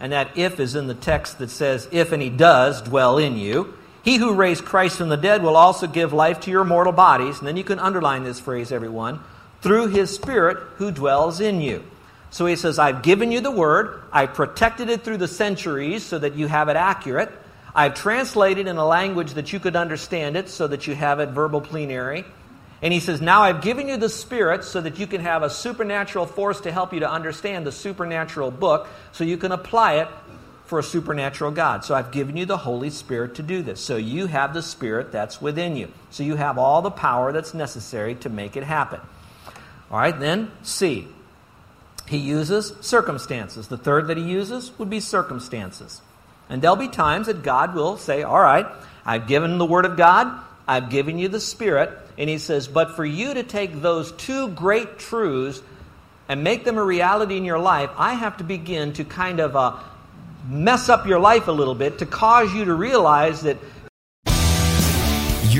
and 0.00 0.12
that 0.12 0.36
if 0.36 0.60
is 0.60 0.74
in 0.74 0.86
the 0.86 0.94
text 0.94 1.38
that 1.38 1.50
says, 1.50 1.88
if 1.90 2.12
and 2.12 2.22
he 2.22 2.30
does 2.30 2.82
dwell 2.82 3.18
in 3.18 3.36
you. 3.36 3.74
He 4.04 4.16
who 4.16 4.32
raised 4.32 4.64
Christ 4.64 4.96
from 4.96 5.08
the 5.08 5.16
dead 5.16 5.42
will 5.42 5.56
also 5.56 5.86
give 5.86 6.12
life 6.12 6.40
to 6.40 6.50
your 6.50 6.64
mortal 6.64 6.92
bodies. 6.92 7.38
And 7.38 7.48
then 7.48 7.56
you 7.56 7.64
can 7.64 7.78
underline 7.78 8.24
this 8.24 8.40
phrase, 8.40 8.70
everyone, 8.72 9.20
through 9.60 9.88
his 9.88 10.14
Spirit 10.14 10.58
who 10.76 10.90
dwells 10.90 11.40
in 11.40 11.60
you. 11.60 11.84
So 12.30 12.46
he 12.46 12.56
says, 12.56 12.78
I've 12.78 13.02
given 13.02 13.32
you 13.32 13.40
the 13.40 13.50
word, 13.50 14.02
I've 14.12 14.34
protected 14.34 14.88
it 14.88 15.02
through 15.02 15.16
the 15.16 15.28
centuries 15.28 16.04
so 16.04 16.18
that 16.18 16.34
you 16.34 16.46
have 16.46 16.68
it 16.68 16.76
accurate. 16.76 17.32
I've 17.78 17.94
translated 17.94 18.66
in 18.66 18.76
a 18.76 18.84
language 18.84 19.34
that 19.34 19.52
you 19.52 19.60
could 19.60 19.76
understand 19.76 20.36
it 20.36 20.48
so 20.48 20.66
that 20.66 20.88
you 20.88 20.96
have 20.96 21.20
it 21.20 21.28
verbal 21.28 21.60
plenary. 21.60 22.24
And 22.82 22.92
he 22.92 22.98
says, 22.98 23.20
Now 23.20 23.42
I've 23.42 23.62
given 23.62 23.86
you 23.86 23.96
the 23.96 24.08
Spirit 24.08 24.64
so 24.64 24.80
that 24.80 24.98
you 24.98 25.06
can 25.06 25.20
have 25.20 25.44
a 25.44 25.48
supernatural 25.48 26.26
force 26.26 26.60
to 26.62 26.72
help 26.72 26.92
you 26.92 26.98
to 26.98 27.08
understand 27.08 27.64
the 27.64 27.70
supernatural 27.70 28.50
book 28.50 28.88
so 29.12 29.22
you 29.22 29.36
can 29.36 29.52
apply 29.52 30.00
it 30.00 30.08
for 30.64 30.80
a 30.80 30.82
supernatural 30.82 31.52
God. 31.52 31.84
So 31.84 31.94
I've 31.94 32.10
given 32.10 32.36
you 32.36 32.46
the 32.46 32.56
Holy 32.56 32.90
Spirit 32.90 33.36
to 33.36 33.44
do 33.44 33.62
this. 33.62 33.80
So 33.80 33.96
you 33.96 34.26
have 34.26 34.54
the 34.54 34.62
Spirit 34.62 35.12
that's 35.12 35.40
within 35.40 35.76
you. 35.76 35.86
So 36.10 36.24
you 36.24 36.34
have 36.34 36.58
all 36.58 36.82
the 36.82 36.90
power 36.90 37.30
that's 37.30 37.54
necessary 37.54 38.16
to 38.16 38.28
make 38.28 38.56
it 38.56 38.64
happen. 38.64 38.98
All 39.88 40.00
right, 40.00 40.18
then 40.18 40.50
C. 40.64 41.06
He 42.08 42.16
uses 42.16 42.72
circumstances. 42.80 43.68
The 43.68 43.78
third 43.78 44.08
that 44.08 44.16
he 44.16 44.24
uses 44.24 44.76
would 44.80 44.90
be 44.90 44.98
circumstances. 44.98 46.02
And 46.48 46.62
there'll 46.62 46.76
be 46.76 46.88
times 46.88 47.26
that 47.26 47.42
God 47.42 47.74
will 47.74 47.96
say, 47.96 48.22
All 48.22 48.40
right, 48.40 48.66
I've 49.04 49.26
given 49.26 49.58
the 49.58 49.66
Word 49.66 49.84
of 49.84 49.96
God, 49.96 50.44
I've 50.66 50.90
given 50.90 51.18
you 51.18 51.28
the 51.28 51.40
Spirit 51.40 51.90
And 52.18 52.28
he 52.28 52.38
says, 52.38 52.68
But 52.68 52.96
for 52.96 53.04
you 53.04 53.34
to 53.34 53.42
take 53.42 53.80
those 53.80 54.12
two 54.12 54.48
great 54.48 54.98
truths 54.98 55.62
and 56.28 56.44
make 56.44 56.64
them 56.64 56.76
a 56.76 56.84
reality 56.84 57.36
in 57.36 57.44
your 57.44 57.58
life, 57.58 57.90
I 57.96 58.14
have 58.14 58.36
to 58.36 58.44
begin 58.44 58.92
to 58.94 59.04
kind 59.04 59.40
of 59.40 59.56
uh, 59.56 59.76
mess 60.46 60.88
up 60.88 61.06
your 61.06 61.18
life 61.18 61.48
a 61.48 61.52
little 61.52 61.74
bit 61.74 61.98
to 61.98 62.06
cause 62.06 62.52
you 62.52 62.66
to 62.66 62.74
realize 62.74 63.42
that 63.42 63.56